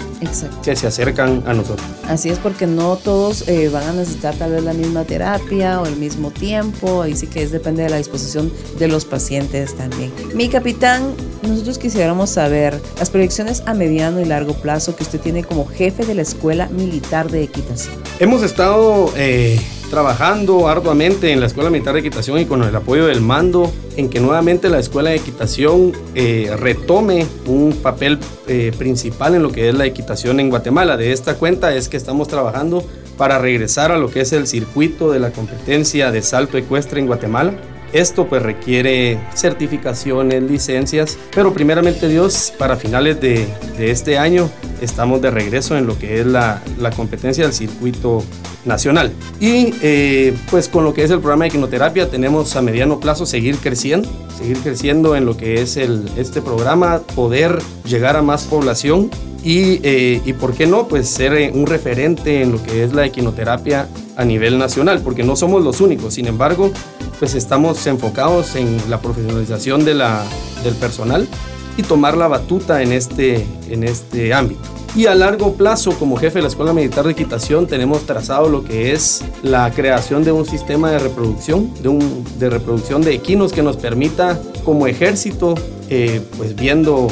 que 0.63 0.77
se 0.77 0.87
acercan 0.87 1.43
a 1.47 1.55
nosotros. 1.55 1.87
Así 2.09 2.31
es, 2.31 2.39
porque 2.39 2.67
no 2.67 2.97
todos 2.97 3.49
eh, 3.49 3.69
van 3.69 3.87
a 3.89 3.93
necesitar 3.93 4.35
tal 4.35 4.53
vez 4.53 4.63
la 4.63 4.73
misma 4.73 5.05
terapia 5.05 5.81
o 5.81 5.87
el 5.87 5.97
mismo 5.97 6.31
tiempo, 6.31 7.03
ahí 7.03 7.17
sí 7.17 7.27
que 7.27 7.43
es 7.43 7.51
depende 7.51 7.83
de 7.83 7.91
la 7.91 7.97
disposición 7.97 8.53
de 8.79 8.89
los 8.89 9.05
pacientes 9.05 9.77
también. 9.77 10.13
Mi 10.35 10.49
capitán, 10.49 11.15
nosotros 11.49 11.79
quisiéramos 11.79 12.31
saber 12.31 12.81
las 12.99 13.11
proyecciones 13.11 13.63
a 13.67 13.75
mediano 13.75 14.21
y 14.21 14.25
largo 14.25 14.55
plazo 14.55 14.95
que 14.97 15.03
usted 15.03 15.21
tiene 15.21 15.45
como 15.45 15.67
jefe 15.67 16.05
de 16.05 16.15
la 16.15 16.23
Escuela 16.23 16.69
Militar 16.69 17.31
de 17.31 17.43
Equitación. 17.43 17.95
Hemos 18.21 18.43
estado 18.43 19.13
eh, 19.17 19.61
trabajando 19.91 20.69
arduamente 20.69 21.33
en 21.33 21.41
la 21.41 21.47
Escuela 21.47 21.71
Militar 21.71 21.95
de 21.95 22.01
Equitación 22.01 22.39
y 22.39 22.45
con 22.45 22.63
el 22.63 22.75
apoyo 22.75 23.07
del 23.07 23.21
mando 23.21 23.73
en 23.97 24.09
que 24.09 24.21
nuevamente 24.21 24.69
la 24.69 24.79
Escuela 24.79 25.11
de 25.11 25.17
Equitación 25.17 25.93
eh, 26.15 26.55
retome 26.59 27.27
un 27.47 27.73
papel 27.83 28.19
eh, 28.47 28.73
principal 28.79 29.35
en 29.35 29.43
lo 29.43 29.51
que 29.51 29.69
es 29.69 29.75
la 29.75 29.87
equitación 29.87 30.41
en 30.41 30.49
Guatemala. 30.49 30.97
De 30.97 31.13
esta 31.13 31.35
cuenta 31.35 31.75
es 31.75 31.89
que 31.89 31.97
estamos 31.97 32.29
trabajando 32.29 32.85
para 33.17 33.39
regresar 33.39 33.93
a 33.93 33.99
lo 33.99 34.09
que 34.09 34.21
es 34.21 34.33
el 34.33 34.47
circuito 34.47 35.11
de 35.11 35.21
la 35.21 35.31
competencia 35.31 36.11
de 36.11 36.23
salto 36.23 36.57
ecuestre 36.57 37.01
en 37.01 37.07
Guatemala 37.07 37.55
esto 37.93 38.27
pues 38.27 38.43
requiere 38.43 39.19
certificaciones, 39.35 40.43
licencias, 40.43 41.19
pero 41.35 41.53
primeramente 41.53 42.09
Dios, 42.09 42.53
para 42.59 42.77
finales 42.77 43.21
de, 43.21 43.49
este 43.79 44.19
año 44.19 44.51
estamos 44.81 45.21
de 45.21 45.31
regreso 45.31 45.77
en 45.77 45.87
lo 45.87 45.99
que 45.99 46.21
es 46.21 46.27
la, 46.27 46.63
competencia 46.97 47.45
del 47.45 47.53
circuito 47.53 48.23
nacional. 48.65 49.13
Y 49.41 49.75
eh, 49.83 50.35
pues 50.51 50.69
con 50.69 50.85
lo 50.85 50.95
que 50.95 51.05
es 51.05 51.11
el 51.11 51.19
programa 51.19 51.45
de 51.45 51.51
quinoterapia 51.51 52.09
tenemos 52.09 52.55
a 52.57 52.63
mediano 52.63 53.01
plazo 53.01 53.27
seguir 53.27 53.57
creciendo, 53.57 54.09
seguir 54.37 54.59
creciendo 54.59 55.17
en 55.17 55.27
lo 55.27 55.37
que 55.37 55.61
es 55.61 55.77
este 55.77 56.43
programa, 56.43 57.01
poder 57.15 57.59
llegar 57.85 58.17
a 58.17 58.23
más 58.23 58.45
población 58.45 59.11
y, 59.43 59.81
eh, 59.83 60.21
y, 60.25 60.33
por 60.35 60.55
qué 60.55 60.67
no, 60.67 60.89
pues 60.89 61.09
ser 61.09 61.33
eh, 61.35 61.51
un 61.53 61.67
referente 61.67 62.43
en 62.43 62.53
lo 62.53 62.63
que 62.63 62.85
es 62.85 62.93
la 62.93 63.07
equinoterapia 63.07 63.89
a 64.17 64.25
nivel 64.25 64.59
nacional, 64.59 65.01
porque 65.03 65.25
no 65.25 65.37
somos 65.37 65.65
los 65.65 65.81
únicos. 65.81 66.15
Sin 66.15 66.27
embargo, 66.27 66.71
pues 67.19 67.35
estamos 67.35 67.87
enfocados 67.87 68.57
en 68.57 68.79
la 68.89 69.01
profesionalización 69.01 69.85
de 69.85 69.95
la, 69.95 70.25
del 70.63 70.75
personal 70.75 71.29
y 71.77 71.83
tomar 71.83 72.17
la 72.17 72.29
batuta 72.29 72.83
en 72.83 72.93
este, 72.93 73.47
en 73.69 73.85
este 73.85 74.35
ámbito. 74.35 74.61
Y 74.95 75.07
a 75.07 75.15
largo 75.15 75.55
plazo, 75.55 75.93
como 75.99 76.17
jefe 76.17 76.39
de 76.39 76.43
la 76.43 76.49
Escuela 76.49 76.75
Militar 76.75 77.07
de 77.07 77.13
Equitación, 77.13 77.67
tenemos 77.67 78.05
trazado 78.05 78.51
lo 78.51 78.63
que 78.63 78.93
es 78.93 79.25
la 79.43 79.71
creación 79.71 80.23
de 80.23 80.33
un 80.33 80.45
sistema 80.45 80.91
de 80.91 80.99
reproducción, 80.99 81.73
de, 81.83 81.89
un, 81.89 82.25
de 82.39 82.51
reproducción 82.51 83.01
de 83.01 83.15
equinos 83.15 83.55
que 83.55 83.63
nos 83.63 83.79
permita, 83.79 84.39
como 84.65 84.87
ejército, 84.87 85.55
eh, 85.89 86.21
pues 86.37 86.55
viendo, 86.55 87.09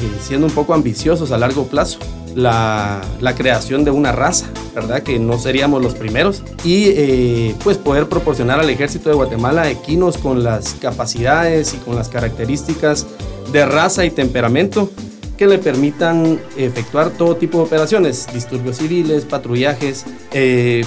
eh, 0.00 0.10
siendo 0.22 0.46
un 0.46 0.52
poco 0.52 0.74
ambiciosos 0.74 1.32
a 1.32 1.38
largo 1.38 1.66
plazo, 1.66 1.98
la, 2.34 3.00
creación 3.36 3.84
de 3.84 3.90
una 3.90 4.12
raza, 4.12 4.46
¿verdad? 4.74 5.02
Que 5.02 5.18
no 5.18 5.38
seríamos 5.38 5.82
los 5.82 5.94
primeros. 5.94 6.42
Y 6.64 6.84
eh, 6.88 7.54
pues 7.62 7.78
poder 7.78 8.08
proporcionar 8.08 8.60
al 8.60 8.70
ejército 8.70 9.08
de 9.08 9.14
Guatemala 9.14 9.70
equinos 9.70 10.18
con 10.18 10.42
las 10.42 10.74
capacidades 10.74 11.74
y 11.74 11.78
con 11.78 11.96
las 11.96 12.08
características 12.08 13.06
de 13.52 13.66
raza 13.66 14.04
y 14.04 14.10
temperamento 14.10 14.90
que 15.36 15.46
le 15.46 15.58
permitan 15.58 16.38
efectuar 16.56 17.10
todo 17.10 17.36
tipo 17.36 17.58
de 17.58 17.64
operaciones, 17.64 18.28
disturbios 18.32 18.76
civiles, 18.76 19.24
patrullajes. 19.24 20.04
Eh, 20.32 20.84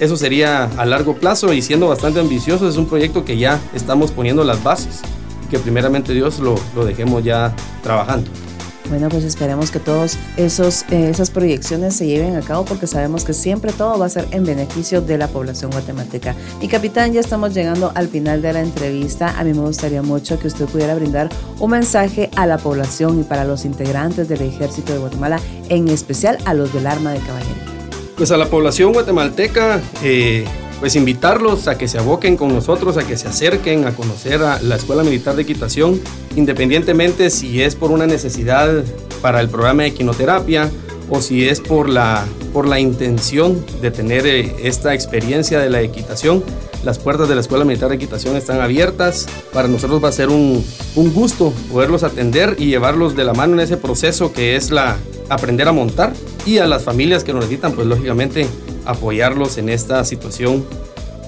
eso 0.00 0.16
sería 0.16 0.64
a 0.64 0.84
largo 0.84 1.14
plazo 1.14 1.52
y 1.52 1.62
siendo 1.62 1.86
bastante 1.86 2.18
ambicioso, 2.18 2.68
es 2.68 2.76
un 2.76 2.86
proyecto 2.86 3.24
que 3.24 3.38
ya 3.38 3.60
estamos 3.72 4.10
poniendo 4.10 4.42
las 4.42 4.60
bases 4.64 5.02
y 5.46 5.48
que 5.48 5.60
primeramente 5.60 6.12
Dios 6.12 6.40
lo, 6.40 6.56
lo 6.74 6.84
dejemos 6.84 7.22
ya 7.22 7.54
trabajando. 7.84 8.28
Bueno, 8.92 9.08
pues 9.08 9.24
esperemos 9.24 9.70
que 9.70 9.80
todas 9.80 10.18
eh, 10.36 11.08
esas 11.08 11.30
proyecciones 11.30 11.96
se 11.96 12.06
lleven 12.06 12.36
a 12.36 12.42
cabo 12.42 12.66
porque 12.66 12.86
sabemos 12.86 13.24
que 13.24 13.32
siempre 13.32 13.72
todo 13.72 13.98
va 13.98 14.04
a 14.04 14.08
ser 14.10 14.28
en 14.32 14.44
beneficio 14.44 15.00
de 15.00 15.16
la 15.16 15.28
población 15.28 15.70
guatemalteca. 15.70 16.34
Y 16.60 16.68
capitán, 16.68 17.14
ya 17.14 17.20
estamos 17.20 17.54
llegando 17.54 17.90
al 17.94 18.08
final 18.08 18.42
de 18.42 18.52
la 18.52 18.60
entrevista. 18.60 19.38
A 19.38 19.44
mí 19.44 19.54
me 19.54 19.62
gustaría 19.62 20.02
mucho 20.02 20.38
que 20.38 20.46
usted 20.46 20.66
pudiera 20.66 20.94
brindar 20.94 21.30
un 21.58 21.70
mensaje 21.70 22.28
a 22.36 22.46
la 22.46 22.58
población 22.58 23.18
y 23.18 23.22
para 23.22 23.46
los 23.46 23.64
integrantes 23.64 24.28
del 24.28 24.42
ejército 24.42 24.92
de 24.92 24.98
Guatemala, 24.98 25.40
en 25.70 25.88
especial 25.88 26.36
a 26.44 26.52
los 26.52 26.74
del 26.74 26.86
arma 26.86 27.14
de 27.14 27.20
caballería. 27.20 27.64
Pues 28.18 28.30
a 28.30 28.36
la 28.36 28.50
población 28.50 28.92
guatemalteca, 28.92 29.80
eh, 30.02 30.44
pues 30.82 30.96
invitarlos 30.96 31.68
a 31.68 31.78
que 31.78 31.86
se 31.86 31.98
aboquen 31.98 32.36
con 32.36 32.52
nosotros, 32.52 32.96
a 32.96 33.06
que 33.06 33.16
se 33.16 33.28
acerquen 33.28 33.86
a 33.86 33.94
conocer 33.94 34.42
a 34.42 34.60
la 34.60 34.74
Escuela 34.74 35.04
Militar 35.04 35.36
de 35.36 35.42
Equitación, 35.42 36.00
independientemente 36.34 37.30
si 37.30 37.62
es 37.62 37.76
por 37.76 37.92
una 37.92 38.04
necesidad 38.04 38.82
para 39.20 39.40
el 39.40 39.48
programa 39.48 39.84
de 39.84 39.90
equinoterapia 39.90 40.68
o 41.08 41.20
si 41.20 41.48
es 41.48 41.60
por 41.60 41.88
la, 41.88 42.24
por 42.52 42.66
la 42.66 42.80
intención 42.80 43.64
de 43.80 43.92
tener 43.92 44.26
eh, 44.26 44.56
esta 44.64 44.92
experiencia 44.92 45.60
de 45.60 45.70
la 45.70 45.82
equitación. 45.82 46.42
Las 46.82 46.98
puertas 46.98 47.28
de 47.28 47.36
la 47.36 47.42
Escuela 47.42 47.64
Militar 47.64 47.90
de 47.90 47.94
Equitación 47.94 48.34
están 48.34 48.60
abiertas. 48.60 49.28
Para 49.52 49.68
nosotros 49.68 50.02
va 50.02 50.08
a 50.08 50.12
ser 50.12 50.30
un, 50.30 50.64
un 50.96 51.14
gusto 51.14 51.52
poderlos 51.70 52.02
atender 52.02 52.56
y 52.58 52.66
llevarlos 52.66 53.14
de 53.14 53.22
la 53.22 53.34
mano 53.34 53.52
en 53.52 53.60
ese 53.60 53.76
proceso 53.76 54.32
que 54.32 54.56
es 54.56 54.72
la 54.72 54.96
aprender 55.28 55.68
a 55.68 55.72
montar 55.72 56.12
y 56.44 56.58
a 56.58 56.66
las 56.66 56.82
familias 56.82 57.22
que 57.22 57.32
lo 57.32 57.38
necesitan, 57.38 57.70
pues 57.70 57.86
lógicamente 57.86 58.48
apoyarlos 58.84 59.58
en 59.58 59.68
esta 59.68 60.04
situación 60.04 60.64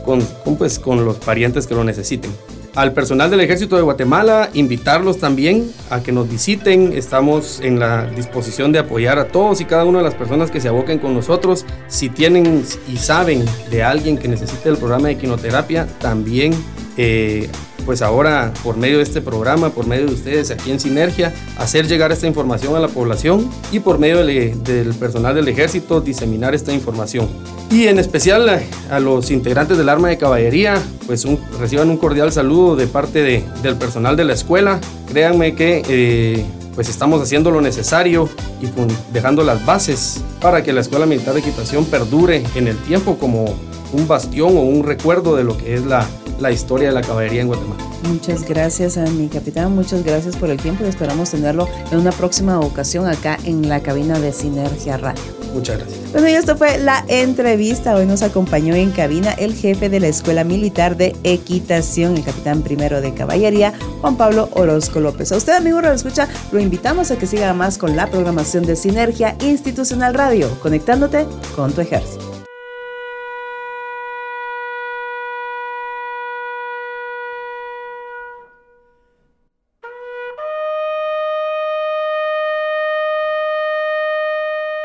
con, 0.05 0.21
pues, 0.57 0.79
con 0.79 1.05
los 1.05 1.17
parientes 1.17 1.67
que 1.67 1.75
lo 1.75 1.85
necesiten. 1.85 2.31
al 2.75 2.93
personal 2.93 3.31
del 3.31 3.39
Ejército 3.39 3.77
de 3.77 3.83
Guatemala, 3.83 4.51
invitarlos 4.53 5.19
también 5.19 5.71
a 5.91 6.03
que 6.03 6.11
nos 6.11 6.29
visiten. 6.29 6.93
Estamos 6.93 7.61
en 7.61 7.79
la 7.79 8.07
disposición 8.07 8.73
de 8.73 8.81
apoyar 8.81 9.21
a 9.21 9.29
todos 9.29 9.61
y 9.61 9.65
cada 9.65 9.85
una 9.85 9.99
de 9.99 10.05
las 10.05 10.17
personas 10.17 10.51
que 10.51 10.61
se 10.61 10.67
aboquen 10.67 10.99
con 10.99 11.15
nosotros. 11.15 11.65
Si 11.87 12.09
tienen 12.09 12.65
y 12.93 12.97
saben 12.97 13.45
de 13.71 13.85
alguien 13.85 14.19
que 14.19 14.27
necesite 14.27 14.71
el 14.71 14.77
programa 14.77 15.07
de 15.07 15.17
quinoterapia, 15.17 15.87
también 16.01 16.53
eh, 16.97 17.49
pues 17.85 18.03
ahora 18.03 18.53
por 18.63 18.77
medio 18.77 18.99
de 18.99 19.03
este 19.03 19.21
programa, 19.21 19.71
por 19.71 19.87
medio 19.87 20.07
de 20.07 20.15
ustedes 20.15 20.51
aquí 20.51 20.71
en 20.71 20.81
Sinergia, 20.81 21.35
hacer 21.59 21.87
llegar 21.87 22.13
esta 22.13 22.27
información 22.27 22.75
a 22.77 22.81
la 22.81 22.89
población 22.89 23.51
y 23.73 23.81
por 23.81 23.99
medio 23.99 24.25
del 24.25 24.95
personal 24.95 25.35
del 25.35 25.49
ejército 25.49 26.01
diseminar 26.01 26.55
esta 26.55 26.73
información. 26.73 27.29
Y 27.71 27.87
en 27.87 27.99
especial 27.99 28.49
a, 28.91 29.01
los 29.01 29.31
integrantes 29.31 29.77
del 29.77 29.89
arma 29.89 30.09
de 30.09 30.19
caballería, 30.19 30.81
pues 31.07 31.27
reciban 31.59 31.91
un 31.91 31.97
cordial 31.97 32.31
saludo 32.33 32.77
de 32.77 32.87
parte 32.87 33.45
del 33.63 33.77
personal 33.77 34.17
de 34.17 34.25
la 34.25 34.35
escuela. 34.35 34.81
Créanme 35.09 35.55
que 35.55 35.83
eh, 35.89 36.45
pues 36.75 36.89
estamos 36.89 37.21
haciendo 37.21 37.51
lo 37.51 37.61
necesario 37.61 38.29
y 38.61 38.69
dejando 39.13 39.43
las 39.45 39.65
bases 39.65 40.23
para 40.41 40.63
que 40.63 40.73
la 40.73 40.81
Escuela 40.81 41.07
Militar 41.07 41.35
de 41.35 41.41
Equitación 41.41 41.85
perdure 41.85 42.43
en 42.55 42.69
el 42.69 42.77
tiempo 42.79 43.19
como 43.19 43.47
un 43.95 44.09
bastión 44.09 44.57
o 44.57 44.61
un 44.61 44.85
recuerdo 44.85 45.37
de 45.37 45.45
lo 45.45 45.57
que 45.57 45.75
es 45.75 45.85
la, 45.85 46.07
la 46.41 46.51
historia 46.51 46.89
de 46.89 46.95
la 46.95 47.03
caballería 47.03 47.43
en 47.43 47.49
Guatemala. 47.49 47.83
Muchas 48.09 48.47
gracias 48.47 48.99
a 48.99 49.05
mi 49.05 49.29
capitán, 49.29 49.75
muchas 49.75 50.05
gracias 50.05 50.37
por 50.37 50.51
el 50.51 50.59
tiempo 50.59 50.85
y 50.85 50.89
esperamos 50.89 51.31
tenerlo 51.31 51.69
en 51.91 51.99
una 51.99 52.13
próxima 52.13 52.61
ocasión 52.61 53.07
acá 53.07 53.39
en 53.45 53.69
la 53.69 53.81
cabina 53.81 54.19
de 54.19 54.33
Sinergia 54.33 54.99
Radio. 54.99 55.23
Muchas 55.55 55.79
gracias. 55.79 56.13
Bueno, 56.13 56.29
y 56.29 56.33
esto 56.33 56.57
fue 56.57 56.79
la 56.79 57.05
entrevista. 57.07 57.95
Hoy 57.95 58.07
nos 58.07 58.23
acompañó 58.23 58.75
en 58.75 58.91
cabina 58.91 59.33
el 59.33 59.55
jefe 59.55 59.89
de 59.89 60.01
la 60.01 60.09
Escuela 60.09 60.43
Militar 60.43 60.97
de 60.97 61.15
Equitación, 61.23 62.17
el 62.17 62.25
capitán 62.25 62.63
primero 62.63 63.01
de 63.01 63.15
caballería, 63.15 63.73
Juan 64.01 64.17
Pablo 64.17 64.49
Orozco 64.53 64.99
López. 64.99 65.31
A 65.31 65.37
usted, 65.37 65.55
amigo 65.55 65.81
lo 65.81 65.93
escucha, 65.93 66.29
lo 66.51 66.59
invitamos 66.59 67.13
a 67.13 67.17
que 67.17 67.27
siga 67.27 67.55
más 67.55 67.79
con 67.79 67.97
la 67.97 68.09
programación 68.09 68.67
de 68.67 68.75
Sinergia 68.75 69.37
Institucional 69.41 70.15
Radio, 70.15 70.51
conectándote 70.61 71.25
con 71.55 71.73
tu 71.73 71.81
ejército. 71.81 72.24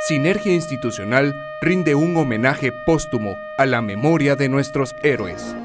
Sinergia 0.10 0.56
Institucional 0.56 1.36
rinde 1.62 1.94
un 1.94 2.18
homenaje 2.18 2.72
póstumo 2.88 3.38
a 3.60 3.68
la 3.68 3.84
memoria 3.84 4.36
de 4.36 4.50
nuestros 4.50 4.96
héroes. 5.04 5.56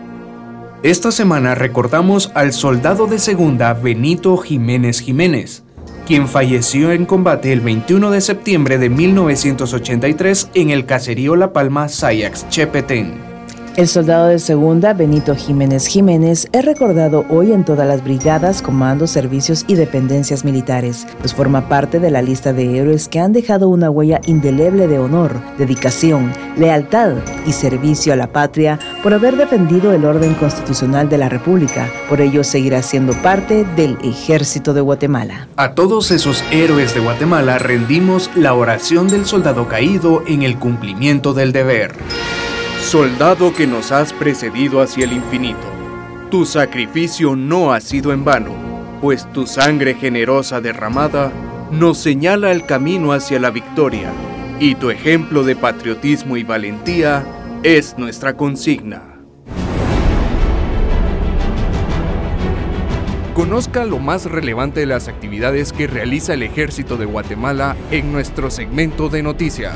Esta 0.83 1.13
semana 1.13 1.55
recordamos 1.55 2.31
al 2.35 2.53
soldado 2.53 3.07
de 3.07 3.19
segunda 3.19 3.73
Benito 3.73 4.37
Jiménez 4.37 5.01
Jiménez, 5.01 5.63
quien 6.07 6.29
falleció 6.29 6.93
en 6.93 7.07
combate 7.07 7.55
el 7.55 7.63
21 7.63 8.11
de 8.11 8.21
septiembre 8.21 8.77
de 8.77 8.91
1983 8.91 10.51
en 10.53 10.69
el 10.69 10.85
caserío 10.85 11.37
La 11.37 11.55
Palma 11.55 11.89
Sayax 11.89 12.47
Chepetén. 12.51 13.34
El 13.77 13.89
soldado 13.89 14.29
de 14.29 14.39
segunda, 14.39 14.93
Benito 14.93 15.35
Jiménez 15.35 15.89
Jiménez, 15.89 16.47
es 16.53 16.65
recordado 16.65 17.27
hoy 17.29 17.51
en 17.51 17.65
todas 17.65 17.89
las 17.89 18.05
brigadas, 18.05 18.63
comandos, 18.63 19.11
servicios 19.11 19.65
y 19.67 19.75
dependencias 19.75 20.45
militares, 20.45 21.09
pues 21.19 21.35
forma 21.35 21.69
parte 21.69 21.99
de 21.99 22.09
la 22.13 22.23
lista 22.23 22.53
de 22.53 22.79
héroes 22.79 23.09
que 23.09 23.19
han 23.19 23.33
dejado 23.33 23.69
una 23.69 23.91
huella 23.91 24.21
indeleble 24.27 24.87
de 24.87 25.01
honor, 25.01 25.41
dedicación, 25.59 26.33
lealtad 26.57 27.15
y 27.47 27.53
servicio 27.53 28.13
a 28.13 28.17
la 28.17 28.29
patria 28.29 28.79
por 29.03 29.13
haber 29.13 29.37
defendido 29.37 29.93
el 29.93 30.05
orden 30.05 30.35
constitucional 30.35 31.09
de 31.09 31.19
la 31.19 31.29
República. 31.29 31.91
Por 32.09 32.21
ello 32.21 32.45
seguirá 32.45 32.81
siendo 32.81 33.13
parte 33.23 33.67
del 33.75 33.99
Ejército 34.05 34.73
de 34.73 34.83
Guatemala. 34.83 35.49
A 35.57 35.75
todos 35.75 36.13
esos 36.13 36.45
héroes 36.53 36.95
de 36.95 37.01
Guatemala 37.01 37.59
rendimos 37.59 38.31
la 38.37 38.55
oración 38.55 39.09
del 39.09 39.27
soldado 39.27 39.67
caído 39.67 40.23
en 40.29 40.45
el 40.45 40.61
cumplimiento 40.61 41.35
del 41.35 41.51
deber. 41.51 41.97
Soldado 42.85 43.53
que 43.55 43.67
nos 43.67 43.91
has 43.93 44.13
precedido 44.13 44.83
hacia 44.83 45.05
el 45.05 45.15
infinito, 45.15 45.67
tu 46.31 46.45
sacrificio 46.45 47.35
no 47.35 47.73
ha 47.73 47.81
sido 47.81 48.13
en 48.13 48.25
vano, 48.27 48.53
pues 49.01 49.27
tu 49.33 49.47
sangre 49.47 49.95
generosa 49.95 50.61
derramada 50.61 51.33
nos 51.73 51.97
señala 51.99 52.53
el 52.53 52.67
camino 52.67 53.13
hacia 53.13 53.41
la 53.41 53.51
victoria, 53.51 54.13
y 54.61 54.75
tu 54.75 54.91
ejemplo 54.91 55.45
de 55.45 55.57
patriotismo 55.57 56.37
y 56.37 56.45
valentía 56.45 57.25
es 57.63 57.97
nuestra 57.97 58.37
consigna. 58.37 59.19
Conozca 63.33 63.87
lo 63.87 63.99
más 63.99 64.27
relevante 64.27 64.81
de 64.81 64.87
las 64.87 65.09
actividades 65.09 65.73
que 65.73 65.87
realiza 65.87 66.35
el 66.35 66.43
Ejército 66.43 66.99
de 66.99 67.07
Guatemala 67.07 67.77
en 67.91 68.13
nuestro 68.13 68.51
segmento 68.51 69.09
de 69.09 69.23
noticias. 69.23 69.75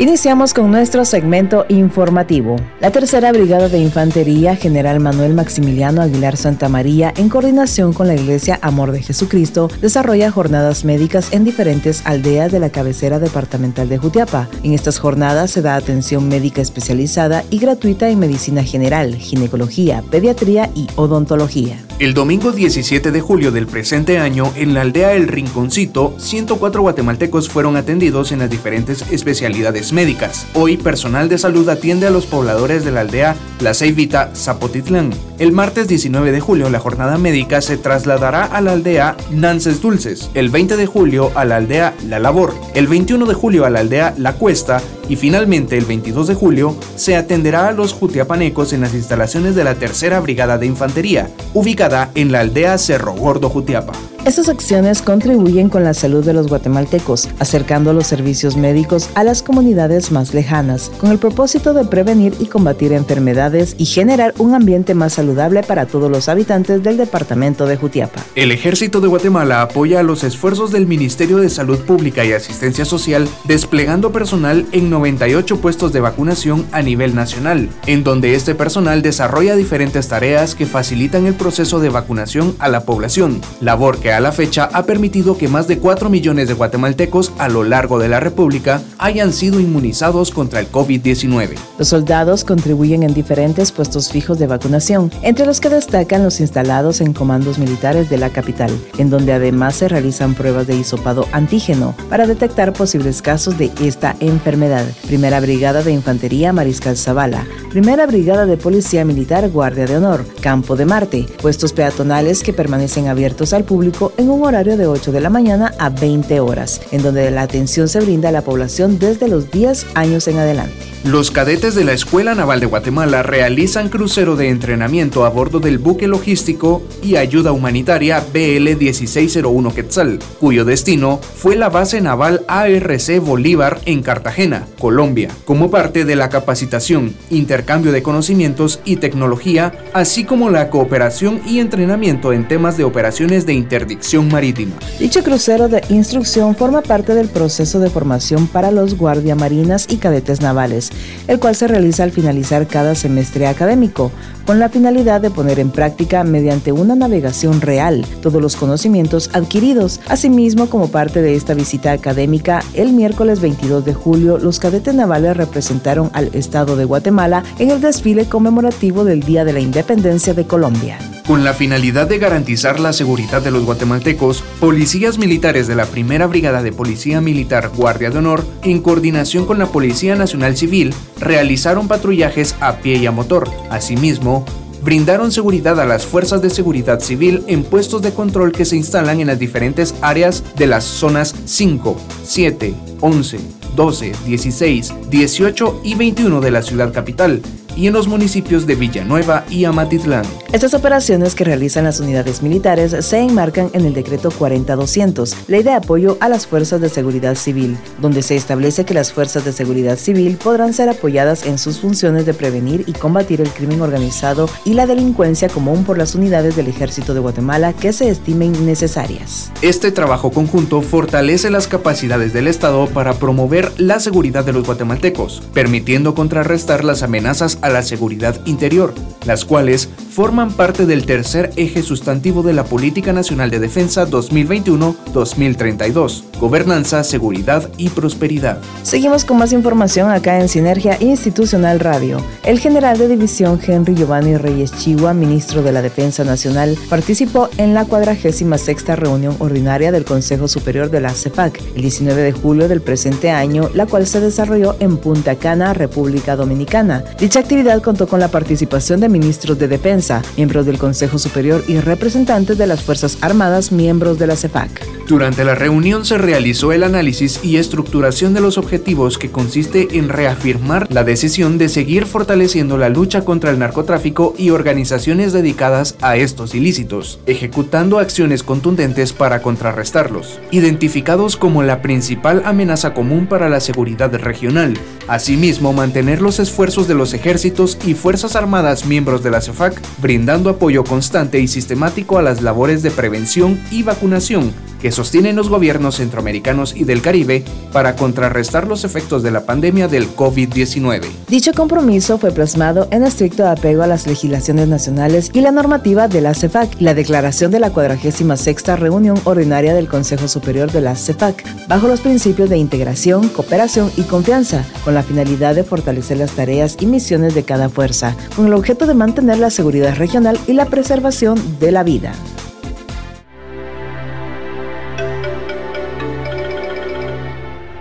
Iniciamos 0.00 0.54
con 0.54 0.70
nuestro 0.70 1.04
segmento 1.04 1.66
informativo. 1.68 2.56
La 2.80 2.90
tercera 2.90 3.32
brigada 3.32 3.68
de 3.68 3.80
infantería, 3.80 4.56
General 4.56 4.98
Manuel 4.98 5.34
Maximiliano 5.34 6.00
Aguilar 6.00 6.38
Santa 6.38 6.70
María, 6.70 7.12
en 7.18 7.28
coordinación 7.28 7.92
con 7.92 8.06
la 8.06 8.14
Iglesia 8.14 8.58
Amor 8.62 8.92
de 8.92 9.02
Jesucristo, 9.02 9.68
desarrolla 9.82 10.30
jornadas 10.30 10.86
médicas 10.86 11.34
en 11.34 11.44
diferentes 11.44 12.00
aldeas 12.06 12.50
de 12.50 12.60
la 12.60 12.70
cabecera 12.70 13.18
departamental 13.18 13.90
de 13.90 13.98
Jutiapa. 13.98 14.48
En 14.62 14.72
estas 14.72 14.98
jornadas 14.98 15.50
se 15.50 15.60
da 15.60 15.76
atención 15.76 16.28
médica 16.28 16.62
especializada 16.62 17.44
y 17.50 17.58
gratuita 17.58 18.08
en 18.08 18.20
medicina 18.20 18.64
general, 18.64 19.16
ginecología, 19.16 20.02
pediatría 20.10 20.70
y 20.74 20.86
odontología. 20.96 21.76
El 22.00 22.14
domingo 22.14 22.50
17 22.50 23.10
de 23.10 23.20
julio 23.20 23.52
del 23.52 23.66
presente 23.66 24.16
año, 24.18 24.54
en 24.56 24.72
la 24.72 24.80
aldea 24.80 25.12
El 25.12 25.28
Rinconcito, 25.28 26.14
104 26.16 26.80
guatemaltecos 26.80 27.50
fueron 27.50 27.76
atendidos 27.76 28.32
en 28.32 28.38
las 28.38 28.48
diferentes 28.48 29.04
especialidades 29.12 29.92
médicas. 29.92 30.46
Hoy, 30.54 30.78
personal 30.78 31.28
de 31.28 31.36
salud 31.36 31.68
atiende 31.68 32.06
a 32.06 32.10
los 32.10 32.24
pobladores 32.24 32.86
de 32.86 32.90
la 32.90 33.02
aldea 33.02 33.36
La 33.60 33.74
Ceibita, 33.74 34.30
Zapotitlán. 34.34 35.10
El 35.38 35.52
martes 35.52 35.88
19 35.88 36.32
de 36.32 36.40
julio, 36.40 36.70
la 36.70 36.78
jornada 36.78 37.18
médica 37.18 37.60
se 37.60 37.76
trasladará 37.76 38.44
a 38.44 38.62
la 38.62 38.72
aldea 38.72 39.18
Nances 39.30 39.82
Dulces. 39.82 40.30
El 40.32 40.48
20 40.48 40.78
de 40.78 40.86
julio, 40.86 41.30
a 41.34 41.44
la 41.44 41.56
aldea 41.56 41.94
La 42.08 42.18
Labor. 42.18 42.54
El 42.72 42.86
21 42.86 43.26
de 43.26 43.34
julio, 43.34 43.66
a 43.66 43.70
la 43.70 43.80
aldea 43.80 44.14
La 44.16 44.32
Cuesta. 44.32 44.80
Y 45.10 45.16
finalmente, 45.16 45.76
el 45.76 45.86
22 45.86 46.28
de 46.28 46.34
julio, 46.36 46.76
se 46.94 47.16
atenderá 47.16 47.66
a 47.66 47.72
los 47.72 47.92
jutiapanecos 47.92 48.72
en 48.72 48.80
las 48.80 48.94
instalaciones 48.94 49.56
de 49.56 49.64
la 49.64 49.74
Tercera 49.74 50.20
Brigada 50.20 50.56
de 50.56 50.66
Infantería, 50.66 51.28
ubicada 51.52 52.12
en 52.14 52.30
la 52.30 52.38
aldea 52.38 52.78
Cerro 52.78 53.14
Gordo 53.14 53.50
Jutiapa. 53.50 53.92
Estas 54.26 54.50
acciones 54.50 55.00
contribuyen 55.00 55.70
con 55.70 55.82
la 55.82 55.94
salud 55.94 56.22
de 56.22 56.34
los 56.34 56.48
guatemaltecos, 56.48 57.30
acercando 57.38 57.94
los 57.94 58.06
servicios 58.06 58.54
médicos 58.54 59.08
a 59.14 59.24
las 59.24 59.42
comunidades 59.42 60.12
más 60.12 60.34
lejanas, 60.34 60.90
con 60.98 61.10
el 61.10 61.18
propósito 61.18 61.72
de 61.72 61.86
prevenir 61.86 62.34
y 62.38 62.44
combatir 62.44 62.92
enfermedades 62.92 63.74
y 63.78 63.86
generar 63.86 64.34
un 64.36 64.54
ambiente 64.54 64.94
más 64.94 65.14
saludable 65.14 65.62
para 65.62 65.86
todos 65.86 66.10
los 66.10 66.28
habitantes 66.28 66.82
del 66.82 66.98
departamento 66.98 67.64
de 67.64 67.78
Jutiapa. 67.78 68.20
El 68.34 68.52
Ejército 68.52 69.00
de 69.00 69.08
Guatemala 69.08 69.62
apoya 69.62 70.02
los 70.02 70.22
esfuerzos 70.22 70.70
del 70.70 70.86
Ministerio 70.86 71.38
de 71.38 71.48
Salud 71.48 71.78
Pública 71.78 72.22
y 72.22 72.32
Asistencia 72.32 72.84
Social 72.84 73.26
desplegando 73.44 74.12
personal 74.12 74.66
en 74.72 74.90
98 74.90 75.62
puestos 75.62 75.94
de 75.94 76.00
vacunación 76.00 76.66
a 76.72 76.82
nivel 76.82 77.14
nacional, 77.14 77.70
en 77.86 78.04
donde 78.04 78.34
este 78.34 78.54
personal 78.54 79.00
desarrolla 79.00 79.56
diferentes 79.56 80.08
tareas 80.08 80.54
que 80.54 80.66
facilitan 80.66 81.26
el 81.26 81.34
proceso 81.34 81.80
de 81.80 81.88
vacunación 81.88 82.54
a 82.58 82.68
la 82.68 82.84
población, 82.84 83.40
labor 83.60 83.98
que 83.98 84.09
a 84.12 84.20
la 84.20 84.32
fecha 84.32 84.68
ha 84.72 84.84
permitido 84.84 85.36
que 85.36 85.48
más 85.48 85.68
de 85.68 85.78
4 85.78 86.10
millones 86.10 86.48
de 86.48 86.54
guatemaltecos 86.54 87.32
a 87.38 87.48
lo 87.48 87.64
largo 87.64 87.98
de 87.98 88.08
la 88.08 88.20
República 88.20 88.82
hayan 88.98 89.32
sido 89.32 89.60
inmunizados 89.60 90.30
contra 90.30 90.60
el 90.60 90.70
COVID-19. 90.70 91.54
Los 91.78 91.88
soldados 91.88 92.44
contribuyen 92.44 93.02
en 93.02 93.14
diferentes 93.14 93.72
puestos 93.72 94.10
fijos 94.10 94.38
de 94.38 94.46
vacunación, 94.46 95.10
entre 95.22 95.46
los 95.46 95.60
que 95.60 95.68
destacan 95.68 96.22
los 96.22 96.40
instalados 96.40 97.00
en 97.00 97.12
comandos 97.12 97.58
militares 97.58 98.10
de 98.10 98.18
la 98.18 98.30
capital, 98.30 98.70
en 98.98 99.10
donde 99.10 99.32
además 99.32 99.76
se 99.76 99.88
realizan 99.88 100.34
pruebas 100.34 100.66
de 100.66 100.76
hisopado 100.76 101.26
antígeno 101.32 101.94
para 102.08 102.26
detectar 102.26 102.72
posibles 102.72 103.22
casos 103.22 103.58
de 103.58 103.70
esta 103.82 104.16
enfermedad. 104.20 104.86
Primera 105.06 105.40
Brigada 105.40 105.82
de 105.82 105.92
Infantería 105.92 106.52
Mariscal 106.52 106.96
Zavala, 106.96 107.46
Primera 107.70 108.06
Brigada 108.06 108.46
de 108.46 108.56
Policía 108.56 109.04
Militar 109.04 109.48
Guardia 109.50 109.86
de 109.86 109.96
Honor, 109.96 110.24
Campo 110.40 110.76
de 110.76 110.86
Marte, 110.86 111.26
puestos 111.40 111.72
peatonales 111.72 112.42
que 112.42 112.52
permanecen 112.52 113.08
abiertos 113.08 113.52
al 113.52 113.64
público 113.64 113.99
en 114.16 114.30
un 114.30 114.44
horario 114.44 114.76
de 114.76 114.86
8 114.86 115.12
de 115.12 115.20
la 115.20 115.30
mañana 115.30 115.74
a 115.78 115.90
20 115.90 116.40
horas, 116.40 116.80
en 116.90 117.02
donde 117.02 117.30
la 117.30 117.42
atención 117.42 117.88
se 117.88 118.00
brinda 118.00 118.30
a 118.30 118.32
la 118.32 118.42
población 118.42 118.98
desde 118.98 119.28
los 119.28 119.50
10 119.50 119.88
años 119.94 120.26
en 120.28 120.38
adelante. 120.38 120.74
Los 121.04 121.30
cadetes 121.30 121.74
de 121.74 121.84
la 121.84 121.94
Escuela 121.94 122.34
Naval 122.34 122.60
de 122.60 122.66
Guatemala 122.66 123.22
realizan 123.22 123.88
crucero 123.88 124.36
de 124.36 124.50
entrenamiento 124.50 125.24
a 125.24 125.30
bordo 125.30 125.58
del 125.58 125.78
buque 125.78 126.06
logístico 126.06 126.82
y 127.02 127.16
ayuda 127.16 127.52
humanitaria 127.52 128.22
BL-1601 128.22 129.72
Quetzal, 129.72 130.18
cuyo 130.38 130.66
destino 130.66 131.18
fue 131.18 131.56
la 131.56 131.70
base 131.70 132.02
naval 132.02 132.44
ARC 132.48 133.18
Bolívar 133.22 133.80
en 133.86 134.02
Cartagena, 134.02 134.66
Colombia, 134.78 135.30
como 135.46 135.70
parte 135.70 136.04
de 136.04 136.16
la 136.16 136.28
capacitación, 136.28 137.14
intercambio 137.30 137.92
de 137.92 138.02
conocimientos 138.02 138.80
y 138.84 138.96
tecnología, 138.96 139.72
así 139.94 140.24
como 140.24 140.50
la 140.50 140.68
cooperación 140.68 141.40
y 141.46 141.60
entrenamiento 141.60 142.34
en 142.34 142.46
temas 142.46 142.76
de 142.76 142.84
operaciones 142.84 143.46
de 143.46 143.54
interdicción 143.54 144.28
marítima. 144.28 144.76
Dicho 144.98 145.24
crucero 145.24 145.68
de 145.68 145.82
instrucción 145.88 146.54
forma 146.54 146.82
parte 146.82 147.14
del 147.14 147.28
proceso 147.28 147.80
de 147.80 147.88
formación 147.88 148.46
para 148.46 148.70
los 148.70 148.98
guardiamarinas 148.98 149.86
y 149.88 149.96
cadetes 149.96 150.42
navales 150.42 150.89
el 151.28 151.38
cual 151.38 151.54
se 151.54 151.68
realiza 151.68 152.02
al 152.02 152.10
finalizar 152.10 152.66
cada 152.66 152.94
semestre 152.94 153.46
académico, 153.46 154.10
con 154.46 154.58
la 154.58 154.68
finalidad 154.68 155.20
de 155.20 155.30
poner 155.30 155.60
en 155.60 155.70
práctica 155.70 156.24
mediante 156.24 156.72
una 156.72 156.94
navegación 156.94 157.60
real 157.60 158.04
todos 158.20 158.40
los 158.42 158.56
conocimientos 158.56 159.30
adquiridos. 159.32 160.00
Asimismo, 160.08 160.68
como 160.68 160.88
parte 160.88 161.22
de 161.22 161.34
esta 161.34 161.54
visita 161.54 161.92
académica, 161.92 162.62
el 162.74 162.92
miércoles 162.92 163.40
22 163.40 163.84
de 163.84 163.94
julio, 163.94 164.38
los 164.38 164.58
cadetes 164.58 164.94
navales 164.94 165.36
representaron 165.36 166.10
al 166.14 166.34
Estado 166.34 166.76
de 166.76 166.84
Guatemala 166.84 167.44
en 167.58 167.70
el 167.70 167.80
desfile 167.80 168.24
conmemorativo 168.24 169.04
del 169.04 169.20
Día 169.20 169.44
de 169.44 169.52
la 169.52 169.60
Independencia 169.60 170.34
de 170.34 170.46
Colombia. 170.46 170.98
Con 171.30 171.44
la 171.44 171.54
finalidad 171.54 172.08
de 172.08 172.18
garantizar 172.18 172.80
la 172.80 172.92
seguridad 172.92 173.40
de 173.40 173.52
los 173.52 173.64
guatemaltecos, 173.64 174.42
policías 174.58 175.16
militares 175.16 175.68
de 175.68 175.76
la 175.76 175.86
Primera 175.86 176.26
Brigada 176.26 176.60
de 176.60 176.72
Policía 176.72 177.20
Militar 177.20 177.70
Guardia 177.72 178.10
de 178.10 178.18
Honor, 178.18 178.44
en 178.64 178.82
coordinación 178.82 179.46
con 179.46 179.60
la 179.60 179.66
Policía 179.66 180.16
Nacional 180.16 180.56
Civil, 180.56 180.92
realizaron 181.20 181.86
patrullajes 181.86 182.56
a 182.58 182.78
pie 182.78 182.96
y 182.96 183.06
a 183.06 183.12
motor. 183.12 183.48
Asimismo, 183.70 184.44
brindaron 184.82 185.30
seguridad 185.30 185.78
a 185.78 185.86
las 185.86 186.04
fuerzas 186.04 186.42
de 186.42 186.50
seguridad 186.50 186.98
civil 186.98 187.44
en 187.46 187.62
puestos 187.62 188.02
de 188.02 188.12
control 188.12 188.50
que 188.50 188.64
se 188.64 188.74
instalan 188.74 189.20
en 189.20 189.28
las 189.28 189.38
diferentes 189.38 189.94
áreas 190.00 190.42
de 190.56 190.66
las 190.66 190.82
zonas 190.82 191.36
5, 191.44 191.96
7, 192.24 192.74
11, 193.02 193.38
12, 193.76 194.12
16, 194.26 194.94
18 195.08 195.80
y 195.84 195.94
21 195.94 196.40
de 196.40 196.50
la 196.50 196.62
ciudad 196.62 196.92
capital, 196.92 197.40
y 197.76 197.86
en 197.86 197.92
los 197.92 198.08
municipios 198.08 198.66
de 198.66 198.74
Villanueva 198.74 199.44
y 199.50 199.64
Amatitlán. 199.64 200.24
Estas 200.52 200.74
operaciones 200.74 201.34
que 201.34 201.44
realizan 201.44 201.84
las 201.84 202.00
unidades 202.00 202.42
militares 202.42 202.96
se 203.04 203.18
enmarcan 203.18 203.70
en 203.72 203.84
el 203.84 203.94
decreto 203.94 204.30
40200, 204.30 205.48
Ley 205.48 205.62
de 205.62 205.72
Apoyo 205.72 206.16
a 206.20 206.28
las 206.28 206.46
Fuerzas 206.46 206.80
de 206.80 206.88
Seguridad 206.88 207.36
Civil, 207.36 207.76
donde 208.00 208.22
se 208.22 208.36
establece 208.36 208.84
que 208.84 208.94
las 208.94 209.12
Fuerzas 209.12 209.44
de 209.44 209.52
Seguridad 209.52 209.96
Civil 209.96 210.36
podrán 210.42 210.74
ser 210.74 210.88
apoyadas 210.88 211.46
en 211.46 211.58
sus 211.58 211.80
funciones 211.80 212.26
de 212.26 212.34
prevenir 212.34 212.84
y 212.86 212.92
combatir 212.92 213.40
el 213.40 213.50
crimen 213.50 213.80
organizado 213.80 214.48
y 214.64 214.74
la 214.74 214.86
delincuencia 214.86 215.48
común 215.48 215.84
por 215.84 215.98
las 215.98 216.14
unidades 216.14 216.56
del 216.56 216.68
Ejército 216.68 217.14
de 217.14 217.20
Guatemala 217.20 217.72
que 217.72 217.92
se 217.92 218.08
estimen 218.08 218.66
necesarias. 218.66 219.52
Este 219.62 219.92
trabajo 219.92 220.30
conjunto 220.30 220.82
fortalece 220.82 221.50
las 221.50 221.68
capacidades 221.68 222.32
del 222.32 222.48
Estado 222.48 222.86
para 222.88 223.14
promover 223.14 223.72
la 223.78 224.00
seguridad 224.00 224.44
de 224.44 224.52
los 224.52 224.66
guatemaltecos, 224.66 225.42
permitiendo 225.52 226.14
contrarrestar 226.14 226.84
las 226.84 227.02
amenazas 227.02 227.58
a 227.62 227.68
la 227.68 227.82
seguridad 227.82 228.40
interior, 228.46 228.94
las 229.24 229.44
cuales 229.44 229.88
forman 230.10 230.52
parte 230.52 230.86
del 230.86 231.06
tercer 231.06 231.50
eje 231.56 231.82
sustantivo 231.82 232.42
de 232.42 232.52
la 232.52 232.64
Política 232.64 233.12
Nacional 233.12 233.50
de 233.50 233.58
Defensa 233.58 234.06
2021-2032, 234.06 236.22
Gobernanza, 236.40 237.02
Seguridad 237.04 237.70
y 237.76 237.90
Prosperidad. 237.90 238.58
Seguimos 238.82 239.24
con 239.24 239.38
más 239.38 239.52
información 239.52 240.10
acá 240.10 240.40
en 240.40 240.48
Sinergia 240.48 240.96
Institucional 241.00 241.80
Radio. 241.80 242.18
El 242.44 242.58
general 242.58 242.98
de 242.98 243.08
división 243.08 243.60
Henry 243.64 243.94
Giovanni 243.94 244.36
Reyes 244.36 244.72
Chihuahua, 244.72 245.14
ministro 245.14 245.62
de 245.62 245.72
la 245.72 245.82
Defensa 245.82 246.24
Nacional, 246.24 246.76
participó 246.88 247.48
en 247.56 247.74
la 247.74 247.84
46 247.84 248.84
reunión 248.96 249.36
ordinaria 249.38 249.92
del 249.92 250.04
Consejo 250.04 250.48
Superior 250.48 250.90
de 250.90 251.00
la 251.00 251.10
CEPAC 251.10 251.60
el 251.74 251.82
19 251.82 252.22
de 252.22 252.32
julio 252.32 252.68
del 252.68 252.80
presente 252.80 253.30
año, 253.30 253.68
la 253.74 253.86
cual 253.86 254.06
se 254.06 254.20
desarrolló 254.20 254.76
en 254.80 254.96
Punta 254.96 255.36
Cana, 255.36 255.74
República 255.74 256.36
Dominicana. 256.36 257.04
Dicha 257.18 257.42
actividad 257.50 257.82
contó 257.82 258.06
con 258.06 258.20
la 258.20 258.28
participación 258.28 259.00
de 259.00 259.08
ministros 259.08 259.58
de 259.58 259.66
defensa, 259.66 260.22
miembros 260.36 260.66
del 260.66 260.78
Consejo 260.78 261.18
Superior 261.18 261.64
y 261.66 261.80
representantes 261.80 262.56
de 262.56 262.68
las 262.68 262.80
Fuerzas 262.80 263.18
Armadas, 263.22 263.72
miembros 263.72 264.20
de 264.20 264.28
la 264.28 264.36
CEFAC. 264.36 264.70
Durante 265.08 265.44
la 265.44 265.56
reunión 265.56 266.04
se 266.04 266.16
realizó 266.16 266.70
el 266.70 266.84
análisis 266.84 267.40
y 267.42 267.56
estructuración 267.56 268.32
de 268.34 268.40
los 268.40 268.56
objetivos 268.56 269.18
que 269.18 269.32
consiste 269.32 269.98
en 269.98 270.08
reafirmar 270.08 270.86
la 270.92 271.02
decisión 271.02 271.58
de 271.58 271.68
seguir 271.68 272.06
fortaleciendo 272.06 272.78
la 272.78 272.88
lucha 272.88 273.24
contra 273.24 273.50
el 273.50 273.58
narcotráfico 273.58 274.32
y 274.38 274.50
organizaciones 274.50 275.32
dedicadas 275.32 275.96
a 276.00 276.16
estos 276.16 276.54
ilícitos, 276.54 277.18
ejecutando 277.26 277.98
acciones 277.98 278.44
contundentes 278.44 279.12
para 279.12 279.42
contrarrestarlos, 279.42 280.38
identificados 280.52 281.36
como 281.36 281.64
la 281.64 281.82
principal 281.82 282.42
amenaza 282.44 282.94
común 282.94 283.26
para 283.26 283.48
la 283.48 283.58
seguridad 283.58 284.14
regional. 284.14 284.74
Asimismo, 285.08 285.72
mantener 285.72 286.22
los 286.22 286.38
esfuerzos 286.38 286.86
de 286.86 286.94
los 286.94 287.10
y 287.44 287.94
Fuerzas 287.94 288.36
Armadas 288.36 288.84
miembros 288.84 289.22
de 289.22 289.30
la 289.30 289.40
CEFAC, 289.40 289.80
brindando 289.98 290.50
apoyo 290.50 290.84
constante 290.84 291.40
y 291.40 291.48
sistemático 291.48 292.18
a 292.18 292.22
las 292.22 292.42
labores 292.42 292.82
de 292.82 292.90
prevención 292.90 293.58
y 293.70 293.82
vacunación 293.82 294.52
que 294.80 294.92
sostienen 294.92 295.36
los 295.36 295.48
gobiernos 295.48 295.96
centroamericanos 295.96 296.74
y 296.74 296.84
del 296.84 297.02
Caribe 297.02 297.44
para 297.72 297.96
contrarrestar 297.96 298.66
los 298.66 298.84
efectos 298.84 299.22
de 299.22 299.30
la 299.30 299.44
pandemia 299.44 299.88
del 299.88 300.08
COVID-19. 300.14 301.02
Dicho 301.28 301.52
compromiso 301.52 302.18
fue 302.18 302.32
plasmado 302.32 302.88
en 302.90 303.04
estricto 303.04 303.46
apego 303.46 303.82
a 303.82 303.86
las 303.86 304.06
legislaciones 304.06 304.68
nacionales 304.68 305.30
y 305.32 305.40
la 305.40 305.50
normativa 305.50 306.08
de 306.08 306.20
la 306.20 306.34
CEFAC, 306.34 306.80
la 306.80 306.94
declaración 306.94 307.50
de 307.50 307.60
la 307.60 307.70
46 307.70 308.76
reunión 308.76 309.20
ordinaria 309.24 309.74
del 309.74 309.88
Consejo 309.88 310.28
Superior 310.28 310.72
de 310.72 310.80
la 310.80 310.96
CEFAC, 310.96 311.44
bajo 311.68 311.88
los 311.88 312.00
principios 312.00 312.50
de 312.50 312.58
integración, 312.58 313.28
cooperación 313.28 313.90
y 313.96 314.02
confianza, 314.02 314.64
con 314.84 314.94
la 314.94 315.02
finalidad 315.02 315.54
de 315.54 315.64
fortalecer 315.64 316.18
las 316.18 316.32
tareas 316.32 316.76
y 316.80 316.86
misiones 316.86 317.34
de 317.34 317.44
cada 317.44 317.68
fuerza, 317.68 318.16
con 318.36 318.46
el 318.46 318.54
objeto 318.54 318.86
de 318.86 318.94
mantener 318.94 319.38
la 319.38 319.50
seguridad 319.50 319.96
regional 319.96 320.38
y 320.46 320.52
la 320.52 320.66
preservación 320.66 321.38
de 321.58 321.72
la 321.72 321.82
vida. 321.82 322.12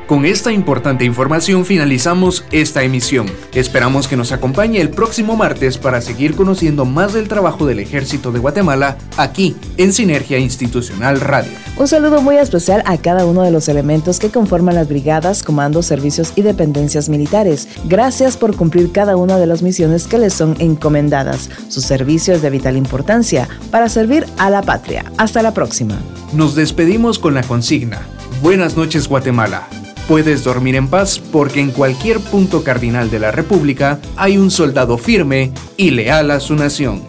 Con 0.10 0.26
esta 0.26 0.52
importante 0.52 1.06
información 1.06 1.66
finalizamos 1.66 2.44
esta 2.52 2.82
emisión. 2.82 3.28
Esperamos 3.54 4.08
que 4.08 4.18
nos 4.18 4.32
acompañe 4.32 4.82
el 4.82 4.90
próximo 4.90 5.36
martes 5.36 5.78
para 5.78 6.02
seguir 6.02 6.36
conociendo 6.36 6.84
más 6.84 7.14
del 7.14 7.28
trabajo 7.28 7.68
del 7.68 7.78
Ejército 7.78 8.32
de 8.32 8.40
Guatemala 8.40 8.98
aquí 9.18 9.56
en 9.78 9.94
Sinergia 9.94 10.40
Institucional 10.40 11.22
Radio. 11.22 11.52
Un 11.78 11.88
saludo 11.88 12.24
muy 12.24 12.38
especial 12.38 12.82
a 12.88 12.98
cada 12.98 13.24
uno 13.28 13.44
de 13.44 13.52
los 13.52 13.70
elementos 13.70 14.18
que 14.18 14.32
conforman 14.32 14.74
las 14.74 14.90
brigadas, 14.90 15.44
comandos, 15.44 15.86
servicios 15.86 16.34
y 16.36 16.42
dependencias 16.42 17.08
militares. 17.08 17.68
Gracias 17.86 18.36
por 18.36 18.56
cumplir 18.56 18.92
cada 18.92 19.16
una 19.16 19.38
de 19.38 19.46
las 19.46 19.62
misiones 19.62 20.08
que 20.08 20.18
les 20.18 20.34
son 20.34 20.56
encomendadas. 20.58 21.52
Su 21.68 21.82
servicio 21.82 22.34
es 22.34 22.42
de 22.42 22.50
vital 22.50 22.78
importancia 22.78 23.48
para 23.70 23.90
servir 23.90 24.26
a 24.40 24.50
la 24.50 24.64
patria. 24.64 25.06
Hasta 25.18 25.44
la 25.44 25.54
próxima. 25.54 26.00
Nos 26.34 26.56
despedimos 26.56 27.20
con 27.20 27.36
la 27.36 27.44
consigna. 27.44 28.02
Buenas 28.42 28.76
noches 28.76 29.08
Guatemala. 29.08 29.68
Puedes 30.10 30.44
dormir 30.44 30.76
en 30.76 30.88
paz 30.88 31.20
porque 31.20 31.60
en 31.60 31.70
cualquier 31.70 32.20
punto 32.20 32.64
cardinal 32.64 33.12
de 33.12 33.20
la 33.20 33.30
República 33.30 34.00
hay 34.18 34.40
un 34.40 34.50
soldado 34.50 34.98
firme 34.98 35.52
y 35.78 35.92
leal 35.92 36.32
a 36.32 36.40
su 36.40 36.56
nación. 36.56 37.04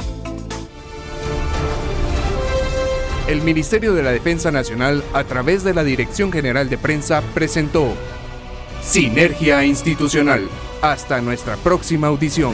El 3.26 3.40
Ministerio 3.40 3.94
de 3.94 4.02
la 4.02 4.10
Defensa 4.10 4.50
Nacional, 4.50 5.02
a 5.14 5.24
través 5.24 5.64
de 5.64 5.72
la 5.72 5.82
Dirección 5.82 6.30
General 6.30 6.68
de 6.68 6.76
Prensa, 6.76 7.22
presentó 7.32 7.88
Sinergia 8.82 9.64
Institucional. 9.64 10.46
Hasta 10.82 11.22
nuestra 11.22 11.56
próxima 11.56 12.08
audición. 12.08 12.52